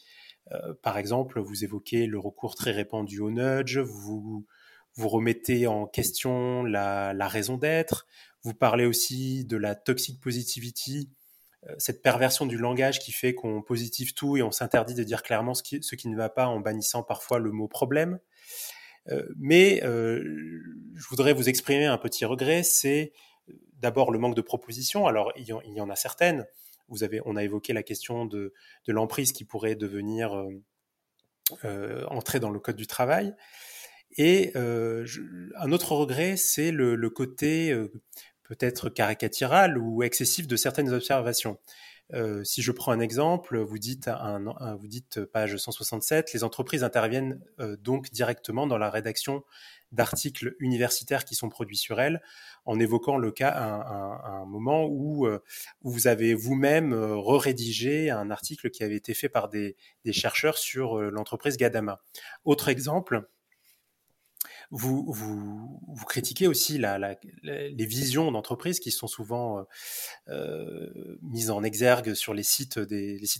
Euh, 0.52 0.74
par 0.82 0.98
exemple, 0.98 1.40
vous 1.40 1.64
évoquez 1.64 2.06
le 2.06 2.18
recours 2.18 2.54
très 2.54 2.70
répandu 2.70 3.20
au 3.20 3.30
nudge, 3.30 3.78
vous, 3.78 4.46
vous 4.94 5.08
remettez 5.08 5.66
en 5.66 5.86
question 5.86 6.62
la, 6.62 7.28
raison 7.28 7.56
d'être, 7.56 8.06
vous 8.42 8.54
parlez 8.54 8.86
aussi 8.86 9.44
de 9.44 9.56
la 9.56 9.74
toxic 9.74 10.20
positivity, 10.20 11.10
euh, 11.66 11.74
cette 11.78 12.02
perversion 12.02 12.46
du 12.46 12.56
langage 12.56 13.00
qui 13.00 13.10
fait 13.10 13.34
qu'on 13.34 13.62
positive 13.62 14.14
tout 14.14 14.36
et 14.36 14.42
on 14.42 14.52
s'interdit 14.52 14.94
de 14.94 15.02
dire 15.02 15.22
clairement 15.22 15.54
ce 15.54 15.62
qui, 15.62 15.82
ce 15.82 15.96
qui, 15.96 16.08
ne 16.08 16.16
va 16.16 16.28
pas 16.28 16.46
en 16.46 16.60
bannissant 16.60 17.02
parfois 17.02 17.38
le 17.38 17.50
mot 17.50 17.66
problème. 17.66 18.20
Euh, 19.08 19.26
mais 19.36 19.80
je 19.82 21.08
voudrais 21.08 21.32
vous 21.32 21.48
exprimer 21.48 21.86
un 21.86 21.98
petit 21.98 22.24
regret, 22.24 22.62
c'est 22.62 23.12
d'abord 23.80 24.10
le 24.10 24.18
manque 24.18 24.34
de 24.34 24.40
propositions. 24.40 25.06
Alors, 25.06 25.32
il 25.36 25.46
y 25.46 25.80
en 25.80 25.90
a 25.90 25.96
certaines, 25.96 26.46
vous 26.88 27.04
avez, 27.04 27.20
on 27.24 27.36
a 27.36 27.44
évoqué 27.44 27.72
la 27.72 27.82
question 27.82 28.26
de, 28.26 28.52
l'emprise 28.86 29.32
qui 29.32 29.44
pourrait 29.44 29.74
devenir 29.74 30.36
euh, 30.36 30.62
euh, 31.64 32.04
entrer 32.06 32.40
dans 32.40 32.50
le 32.50 32.58
code 32.58 32.76
du 32.76 32.86
travail. 32.86 33.34
Et 34.16 34.52
euh, 34.56 35.06
un 35.56 35.72
autre 35.72 35.92
regret, 35.92 36.36
c'est 36.36 36.70
le, 36.70 37.10
côté 37.10 37.74
peut-être 38.44 38.88
caricatural 38.90 39.78
ou 39.78 40.02
excessif 40.02 40.46
de 40.46 40.56
certaines 40.56 40.92
observations. 40.92 41.58
Si 42.44 42.62
je 42.62 42.70
prends 42.72 42.92
un 42.92 43.00
exemple, 43.00 43.58
vous 43.58 43.78
dites, 43.78 44.10
vous 44.78 44.86
dites 44.86 45.24
page 45.24 45.56
167, 45.56 46.32
les 46.32 46.44
entreprises 46.44 46.84
interviennent 46.84 47.40
donc 47.80 48.10
directement 48.10 48.66
dans 48.66 48.78
la 48.78 48.90
rédaction 48.90 49.42
d'articles 49.94 50.56
universitaires 50.58 51.24
qui 51.24 51.34
sont 51.34 51.48
produits 51.48 51.76
sur 51.76 52.00
elles, 52.00 52.20
en 52.66 52.78
évoquant 52.80 53.16
le 53.16 53.30
cas, 53.30 53.54
un, 53.56 54.40
un, 54.40 54.44
moment 54.44 54.86
où, 54.86 55.26
euh, 55.26 55.42
où, 55.82 55.90
vous 55.90 56.06
avez 56.06 56.34
vous-même 56.34 56.92
euh, 56.92 57.16
re-rédigé 57.16 58.10
un 58.10 58.30
article 58.30 58.70
qui 58.70 58.82
avait 58.82 58.96
été 58.96 59.14
fait 59.14 59.28
par 59.28 59.48
des, 59.48 59.76
des 60.04 60.12
chercheurs 60.12 60.58
sur 60.58 60.98
euh, 60.98 61.10
l'entreprise 61.10 61.56
Gadama. 61.56 62.02
Autre 62.44 62.68
exemple, 62.68 63.28
vous, 64.76 66.04
critiquez 66.06 66.48
aussi 66.48 66.78
les 66.78 67.86
visions 67.86 68.32
d'entreprise 68.32 68.80
qui 68.80 68.90
sont 68.90 69.06
souvent 69.06 69.58
euh, 69.58 69.62
euh, 70.28 71.18
mises 71.22 71.50
en 71.50 71.62
exergue 71.62 72.14
sur 72.14 72.34
les 72.34 72.42
sites, 72.42 72.78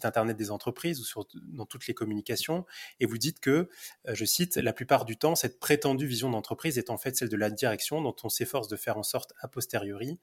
internet 0.05 0.37
des 0.37 0.51
entreprises 0.51 1.01
ou 1.01 1.25
dans 1.53 1.66
toutes 1.66 1.87
les 1.88 1.94
communications. 1.94 2.64
Et 3.01 3.07
vous 3.07 3.18
dites 3.18 3.40
que, 3.40 3.68
euh, 4.09 4.14
je 4.14 4.25
cite, 4.25 4.57
la 4.57 4.73
plupart 4.73 5.05
du 5.05 5.16
temps, 5.16 5.35
cette 5.35 5.59
prétendue 5.59 6.07
vision 6.07 6.31
d'entreprise 6.31 6.79
est 6.79 6.90
en 6.90 6.99
fait 6.99 7.16
celle 7.16 7.29
de 7.29 7.37
la 7.37 7.51
direction 7.51 8.01
dont 8.01 8.16
on 8.23 8.29
s'efforce 8.29 8.68
de 8.68 8.77
faire 8.77 8.97
en 8.97 9.03
sorte 9.03 9.33
a 9.40 9.49
posteriori 9.49 10.20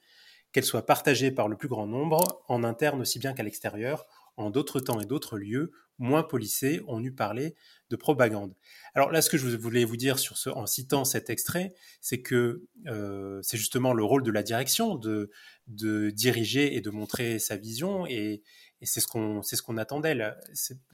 qu'elle 0.51 0.65
soit 0.65 0.85
partagée 0.85 1.31
par 1.31 1.47
le 1.47 1.55
plus 1.55 1.69
grand 1.69 1.87
nombre, 1.87 2.43
en 2.47 2.63
interne 2.63 3.01
aussi 3.01 3.19
bien 3.19 3.33
qu'à 3.33 3.43
l'extérieur, 3.43 4.05
en 4.41 4.49
d'autres 4.49 4.79
temps 4.79 4.99
et 4.99 5.05
d'autres 5.05 5.37
lieux, 5.37 5.71
moins 6.01 6.23
policés, 6.23 6.81
on 6.87 7.03
eût 7.03 7.13
parlé 7.13 7.55
de 7.89 7.95
propagande. 7.95 8.55
Alors 8.95 9.11
là, 9.11 9.21
ce 9.21 9.29
que 9.29 9.37
je 9.37 9.55
voulais 9.55 9.85
vous 9.85 9.97
dire 9.97 10.17
en 10.53 10.65
citant 10.65 11.05
cet 11.05 11.29
extrait, 11.29 11.73
c'est 12.01 12.21
que 12.21 12.65
euh, 12.87 13.39
c'est 13.43 13.57
justement 13.57 13.93
le 13.93 14.03
rôle 14.03 14.23
de 14.23 14.31
la 14.31 14.43
direction 14.43 14.95
de, 14.95 15.29
diriger 15.67 16.75
et 16.75 16.81
de 16.81 16.89
montrer 16.89 17.39
sa 17.39 17.55
vision, 17.55 18.05
et, 18.07 18.41
c'est 18.83 18.99
ce 18.99 19.07
qu'on 19.07 19.43
c'est 19.43 19.55
ce 19.55 19.61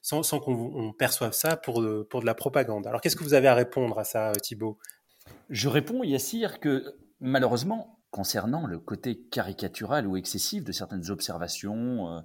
sans, 0.02 0.40
qu'on 0.40 0.94
perçoive 0.94 1.32
ça 1.32 1.56
pour 1.56 1.82
de, 1.82 2.06
la 2.22 2.36
propagande. 2.36 2.86
Alors 2.86 3.00
qu'est-ce 3.00 3.16
que 3.16 3.24
vous 3.24 3.34
avez 3.34 3.48
à 3.48 3.56
répondre 3.56 3.98
à 3.98 4.04
ça, 4.04 4.34
Thibault? 4.44 4.78
Je 5.50 5.70
réponds, 5.70 6.04
Yassir, 6.04 6.60
que 6.60 6.84
malheureusement, 7.22 7.98
concernant 8.12 8.68
le 8.68 8.80
côté 8.80 9.22
caricatural 9.32 10.06
ou 10.06 10.18
excessif 10.18 10.64
de 10.64 10.72
certaines 10.74 11.10
observations, 11.10 12.12
euh, 12.12 12.20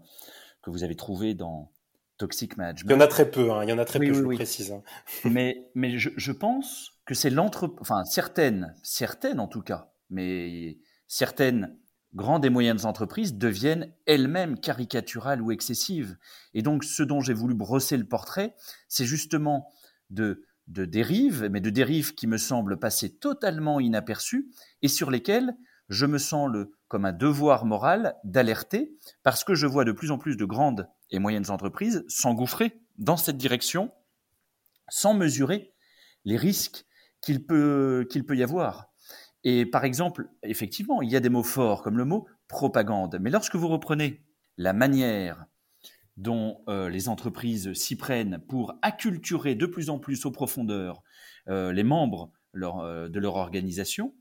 que 0.63 0.71
vous 0.71 0.85
avez 0.85 0.97
trouvé 0.97 1.35
dans 1.35 1.73
Toxic 2.19 2.57
Management. 2.57 2.89
Il 2.89 2.93
y 2.93 2.97
en 2.97 3.01
a 3.01 3.09
très 3.09 3.31
peu, 3.31 3.53
hein, 3.53 3.65
il 3.65 3.71
y 3.71 3.73
en 3.73 3.79
a 3.79 3.85
très 3.85 3.99
peu, 3.99 4.13
je 4.13 4.23
oui. 4.23 4.37
précise. 4.37 4.73
Hein. 4.73 4.83
mais 5.25 5.71
mais 5.75 5.99
je, 5.99 6.11
je, 6.17 6.33
pense 6.33 6.93
que 7.05 7.15
c'est 7.15 7.31
l'entre, 7.31 7.75
enfin 7.81 8.05
certaines, 8.05 8.75
certaines 8.83 9.41
en 9.41 9.49
tout 9.49 9.63
cas, 9.63 9.93
mais 10.11 10.79
certaines 11.09 11.77
grandes 12.15 12.45
et 12.45 12.51
moyennes 12.51 12.85
entreprises 12.85 13.35
deviennent 13.35 13.93
elles-mêmes 14.07 14.59
caricaturales 14.59 15.41
ou 15.41 15.51
excessives. 15.51 16.17
Et 16.55 16.63
donc, 16.63 16.85
ce 16.85 17.03
dont 17.03 17.21
j'ai 17.21 17.33
voulu 17.33 17.55
brosser 17.55 17.97
le 17.97 18.07
portrait, 18.07 18.55
c'est 18.89 19.07
justement 19.07 19.73
de, 20.11 20.45
de 20.67 20.85
dérives, 20.85 21.49
mais 21.51 21.61
de 21.61 21.71
dérives 21.71 22.15
qui 22.15 22.27
me 22.27 22.37
semblent 22.37 22.79
passer 22.79 23.17
totalement 23.17 23.81
inaperçues 23.81 24.51
et 24.83 24.89
sur 24.89 25.11
lesquelles 25.11 25.55
je 25.89 26.07
me 26.07 26.19
sens 26.19 26.51
comme 26.89 27.05
un 27.05 27.13
devoir 27.13 27.65
moral 27.65 28.17
d'alerter 28.25 28.93
parce 29.23 29.45
que 29.45 29.55
je 29.55 29.67
vois 29.67 29.85
de 29.85 29.93
plus 29.93 30.11
en 30.11 30.19
plus 30.19 30.37
de 30.37 30.45
grandes 30.45 30.89
et 31.11 31.19
moyennes 31.19 31.51
entreprises 31.51 32.05
s'engouffrer 32.09 32.81
dans 32.99 33.17
cette 33.17 33.37
direction 33.37 33.93
sans 34.89 35.15
mesurer 35.15 35.73
les 36.25 36.37
risques 36.37 36.85
qu'il 37.21 37.45
peut, 37.47 38.07
y 38.31 38.43
avoir. 38.43 38.91
Et 39.45 39.67
par 39.67 39.85
exemple, 39.85 40.29
effectivement, 40.43 41.03
il 41.03 41.11
y 41.11 41.17
a 41.17 41.21
des 41.21 41.29
mots 41.29 41.43
forts 41.43 41.83
comme 41.83 41.99
le 41.99 42.05
mot 42.05 42.27
propagande. 42.49 43.19
Mais 43.21 43.31
lorsque 43.31 43.57
vous 43.57 43.69
reprenez 43.69 44.25
la 44.59 44.73
manière 44.73 45.47
dont 46.17 46.63
euh, 46.69 46.89
les 46.91 47.09
entreprises 47.09 47.73
s'y 47.73 47.97
prennent 47.97 48.39
pour 48.49 48.75
acculturer 48.83 49.55
de 49.55 49.67
plus 49.67 49.89
en 49.89 49.99
plus 49.99 50.27
aux 50.27 50.31
profondeurs 50.31 51.03
euh, 51.49 51.73
les 51.73 51.85
membres 51.85 52.31
euh, 52.55 53.09
de 53.09 53.19
leur 53.19 53.37
organisation, 53.37 54.15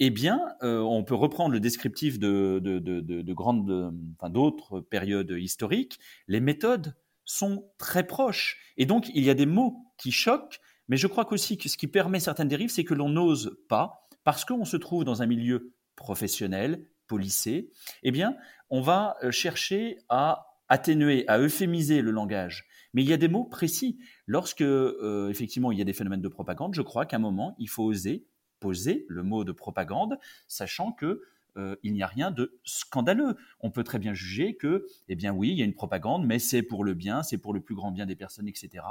eh 0.00 0.10
bien, 0.10 0.40
euh, 0.62 0.80
on 0.80 1.04
peut 1.04 1.14
reprendre 1.14 1.52
le 1.52 1.60
descriptif 1.60 2.18
de, 2.18 2.58
de, 2.62 2.78
de, 2.78 3.00
de 3.00 3.32
grandes, 3.32 3.94
enfin, 4.18 4.30
d'autres 4.30 4.80
périodes 4.80 5.36
historiques. 5.38 5.98
Les 6.26 6.40
méthodes 6.40 6.96
sont 7.24 7.70
très 7.78 8.06
proches. 8.06 8.58
Et 8.76 8.86
donc, 8.86 9.10
il 9.14 9.22
y 9.22 9.30
a 9.30 9.34
des 9.34 9.46
mots 9.46 9.76
qui 9.98 10.10
choquent, 10.10 10.60
mais 10.88 10.96
je 10.96 11.06
crois 11.06 11.24
qu'aussi 11.24 11.58
que 11.58 11.68
ce 11.68 11.76
qui 11.76 11.86
permet 11.86 12.18
certaines 12.18 12.48
dérives, 12.48 12.70
c'est 12.70 12.84
que 12.84 12.94
l'on 12.94 13.10
n'ose 13.10 13.58
pas, 13.68 14.08
parce 14.24 14.44
qu'on 14.44 14.64
se 14.64 14.76
trouve 14.76 15.04
dans 15.04 15.22
un 15.22 15.26
milieu 15.26 15.74
professionnel, 15.96 16.86
policé, 17.06 17.70
eh 18.02 18.10
bien, 18.10 18.36
on 18.70 18.80
va 18.80 19.16
euh, 19.22 19.30
chercher 19.30 19.98
à 20.08 20.46
atténuer, 20.68 21.24
à 21.28 21.38
euphémiser 21.38 22.00
le 22.00 22.10
langage. 22.10 22.66
Mais 22.94 23.02
il 23.02 23.08
y 23.08 23.12
a 23.12 23.16
des 23.16 23.28
mots 23.28 23.44
précis. 23.44 23.98
Lorsque, 24.26 24.62
euh, 24.62 25.28
effectivement, 25.28 25.72
il 25.72 25.78
y 25.78 25.82
a 25.82 25.84
des 25.84 25.92
phénomènes 25.92 26.22
de 26.22 26.28
propagande, 26.28 26.74
je 26.74 26.82
crois 26.82 27.06
qu'à 27.06 27.16
un 27.16 27.20
moment, 27.20 27.54
il 27.58 27.68
faut 27.68 27.84
oser 27.84 28.24
poser 28.60 29.06
le 29.08 29.22
mot 29.22 29.44
de 29.44 29.52
propagande, 29.52 30.18
sachant 30.46 30.92
que 30.92 31.22
euh, 31.56 31.76
il 31.82 31.92
n'y 31.92 32.02
a 32.02 32.06
rien 32.06 32.30
de 32.30 32.58
scandaleux. 32.64 33.36
On 33.60 33.70
peut 33.70 33.84
très 33.84 33.98
bien 33.98 34.14
juger 34.14 34.54
que, 34.54 34.86
eh 35.08 35.16
bien 35.16 35.32
oui, 35.32 35.50
il 35.50 35.58
y 35.58 35.62
a 35.62 35.64
une 35.64 35.74
propagande, 35.74 36.26
mais 36.26 36.38
c'est 36.38 36.62
pour 36.62 36.84
le 36.84 36.94
bien, 36.94 37.22
c'est 37.22 37.38
pour 37.38 37.52
le 37.52 37.60
plus 37.60 37.74
grand 37.74 37.90
bien 37.90 38.06
des 38.06 38.16
personnes, 38.16 38.48
etc. 38.48 38.84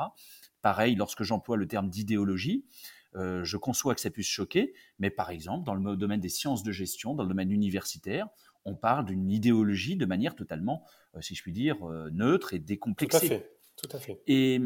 Pareil, 0.62 0.95
lorsque 0.95 1.23
j'emploie 1.23 1.58
le 1.58 1.67
terme 1.67 1.89
d'idéologie, 1.89 2.65
euh, 3.15 3.43
je 3.43 3.58
conçois 3.58 3.95
que 3.95 4.01
ça 4.01 4.10
puisse 4.10 4.27
choquer, 4.27 4.73
mais 4.99 5.10
par 5.10 5.32
exemple, 5.32 5.65
dans 5.65 5.73
le 5.73 5.95
domaine 5.95 6.19
des 6.19 6.29
sciences 6.29 6.63
de 6.63 6.71
gestion, 6.71 7.15
dans 7.15 7.23
le 7.23 7.29
domaine 7.29 7.51
universitaire, 7.51 8.27
on 8.65 8.75
parle 8.75 9.05
d'une 9.05 9.32
idéologie 9.32 9.95
de 9.95 10.05
manière 10.05 10.36
totalement, 10.36 10.84
euh, 11.15 11.21
si 11.21 11.34
je 11.34 11.41
puis 11.41 11.53
dire, 11.53 11.77
neutre 12.12 12.53
et 12.53 12.60
décomplexée. 12.60 13.19
Tout 13.19 13.25
à 13.25 13.29
fait. 13.29 13.51
Tout 13.77 13.89
à 13.95 13.99
fait. 13.99 14.21
Et 14.27 14.60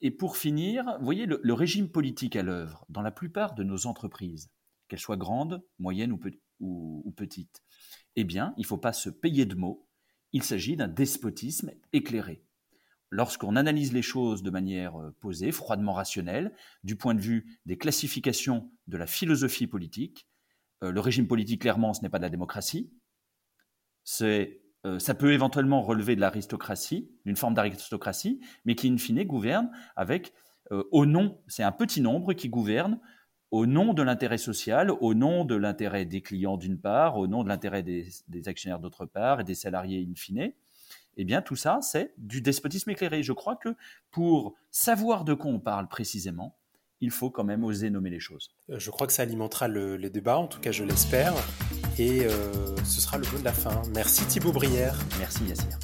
et 0.00 0.10
pour 0.10 0.36
finir, 0.36 0.98
voyez, 1.00 1.26
le, 1.26 1.52
régime 1.52 1.88
politique 1.88 2.36
à 2.36 2.42
l'œuvre 2.42 2.84
dans 2.88 3.02
la 3.02 3.10
plupart 3.10 3.54
de 3.54 3.62
nos 3.62 3.86
entreprises, 3.86 4.50
qu'elles 4.88 4.98
soient 4.98 5.16
grandes, 5.16 5.64
moyennes 5.78 6.12
ou 6.60 7.10
petites, 7.16 7.62
eh 8.16 8.24
bien, 8.24 8.54
il 8.56 8.62
ne 8.62 8.66
faut 8.66 8.78
pas 8.78 8.92
se 8.92 9.10
payer 9.10 9.46
de 9.46 9.54
mots. 9.54 9.88
Il 10.32 10.42
s'agit 10.42 10.76
d'un 10.76 10.88
despotisme 10.88 11.72
éclairé. 11.92 12.42
Lorsqu'on 13.10 13.56
analyse 13.56 13.92
les 13.92 14.02
choses 14.02 14.42
de 14.42 14.50
manière 14.50 15.00
euh, 15.00 15.14
posée, 15.20 15.52
froidement 15.52 15.92
rationnelle, 15.92 16.52
du 16.82 16.96
point 16.96 17.14
de 17.14 17.20
vue 17.20 17.60
des 17.64 17.78
classifications 17.78 18.70
de 18.88 18.96
la 18.96 19.06
philosophie 19.06 19.68
politique, 19.68 20.28
euh, 20.82 20.90
le 20.90 21.00
régime 21.00 21.28
politique, 21.28 21.62
clairement, 21.62 21.94
ce 21.94 22.02
n'est 22.02 22.08
pas 22.08 22.18
de 22.18 22.24
la 22.24 22.30
démocratie. 22.30 22.92
C'est 24.02 24.60
euh, 24.84 24.98
ça 24.98 25.14
peut 25.14 25.32
éventuellement 25.32 25.82
relever 25.82 26.16
de 26.16 26.20
l'aristocratie, 26.20 27.10
d'une 27.24 27.36
forme 27.36 27.54
d'aristocratie, 27.54 28.40
mais 28.64 28.74
qui, 28.74 28.88
in 28.88 28.98
fine, 28.98 29.22
gouverne 29.24 29.70
avec, 29.96 30.32
euh, 30.72 30.84
au 30.92 31.06
nom, 31.06 31.40
c'est 31.46 31.62
un 31.62 31.72
petit 31.72 32.00
nombre 32.00 32.32
qui 32.32 32.48
gouverne 32.48 33.00
au 33.50 33.66
nom 33.66 33.94
de 33.94 34.02
l'intérêt 34.02 34.38
social, 34.38 34.90
au 34.90 35.14
nom 35.14 35.44
de 35.44 35.54
l'intérêt 35.54 36.04
des 36.04 36.20
clients 36.20 36.56
d'une 36.56 36.78
part, 36.78 37.16
au 37.16 37.26
nom 37.26 37.44
de 37.44 37.48
l'intérêt 37.48 37.82
des, 37.82 38.08
des, 38.28 38.48
actionnaires 38.48 38.80
d'autre 38.80 39.06
part 39.06 39.40
et 39.40 39.44
des 39.44 39.54
salariés 39.54 40.06
in 40.08 40.14
fine. 40.14 40.52
Eh 41.16 41.24
bien, 41.24 41.40
tout 41.42 41.56
ça, 41.56 41.78
c'est 41.80 42.12
du 42.18 42.42
despotisme 42.42 42.90
éclairé. 42.90 43.22
Je 43.22 43.32
crois 43.32 43.56
que 43.56 43.74
pour 44.10 44.54
savoir 44.70 45.24
de 45.24 45.32
quoi 45.32 45.50
on 45.50 45.60
parle 45.60 45.88
précisément, 45.88 46.56
il 47.00 47.10
faut 47.10 47.30
quand 47.30 47.44
même 47.44 47.64
oser 47.64 47.90
nommer 47.90 48.10
les 48.10 48.20
choses. 48.20 48.50
Euh, 48.70 48.78
je 48.78 48.90
crois 48.90 49.06
que 49.06 49.12
ça 49.12 49.22
alimentera 49.22 49.68
le, 49.68 49.96
les 49.96 50.10
débats, 50.10 50.38
en 50.38 50.46
tout 50.46 50.60
cas 50.60 50.72
je 50.72 50.84
l'espère, 50.84 51.34
et 51.98 52.24
euh, 52.24 52.76
ce 52.84 53.00
sera 53.00 53.18
le 53.18 53.26
mot 53.32 53.38
de 53.38 53.44
la 53.44 53.52
fin. 53.52 53.82
Merci 53.94 54.24
Thibaut 54.26 54.52
Brière. 54.52 54.98
Merci 55.18 55.44
Yassir. 55.44 55.78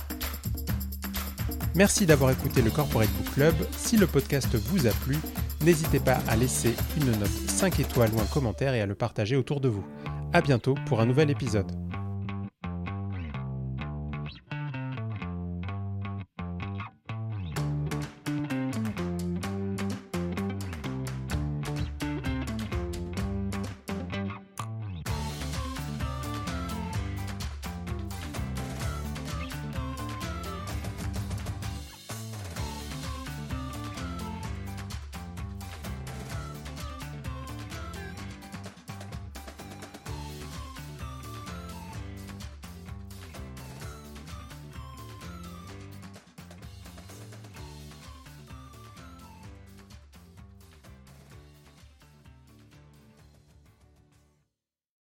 Merci 1.75 2.05
d'avoir 2.05 2.31
écouté 2.31 2.61
le 2.61 2.70
Corporate 2.70 3.09
Book 3.11 3.35
Club. 3.35 3.55
Si 3.77 3.96
le 3.96 4.07
podcast 4.07 4.55
vous 4.55 4.87
a 4.87 4.90
plu, 4.90 5.16
n'hésitez 5.64 6.01
pas 6.01 6.18
à 6.29 6.37
laisser 6.37 6.75
une 6.98 7.11
note 7.12 7.31
5 7.48 7.81
étoiles 7.81 8.12
ou 8.14 8.20
un 8.20 8.27
commentaire 8.27 8.75
et 8.75 8.83
à 8.83 8.87
le 8.87 8.94
partager 8.94 9.37
autour 9.37 9.61
de 9.61 9.68
vous. 9.68 9.85
À 10.35 10.42
bientôt 10.42 10.75
pour 10.87 11.01
un 11.01 11.07
nouvel 11.07 11.31
épisode. 11.31 11.70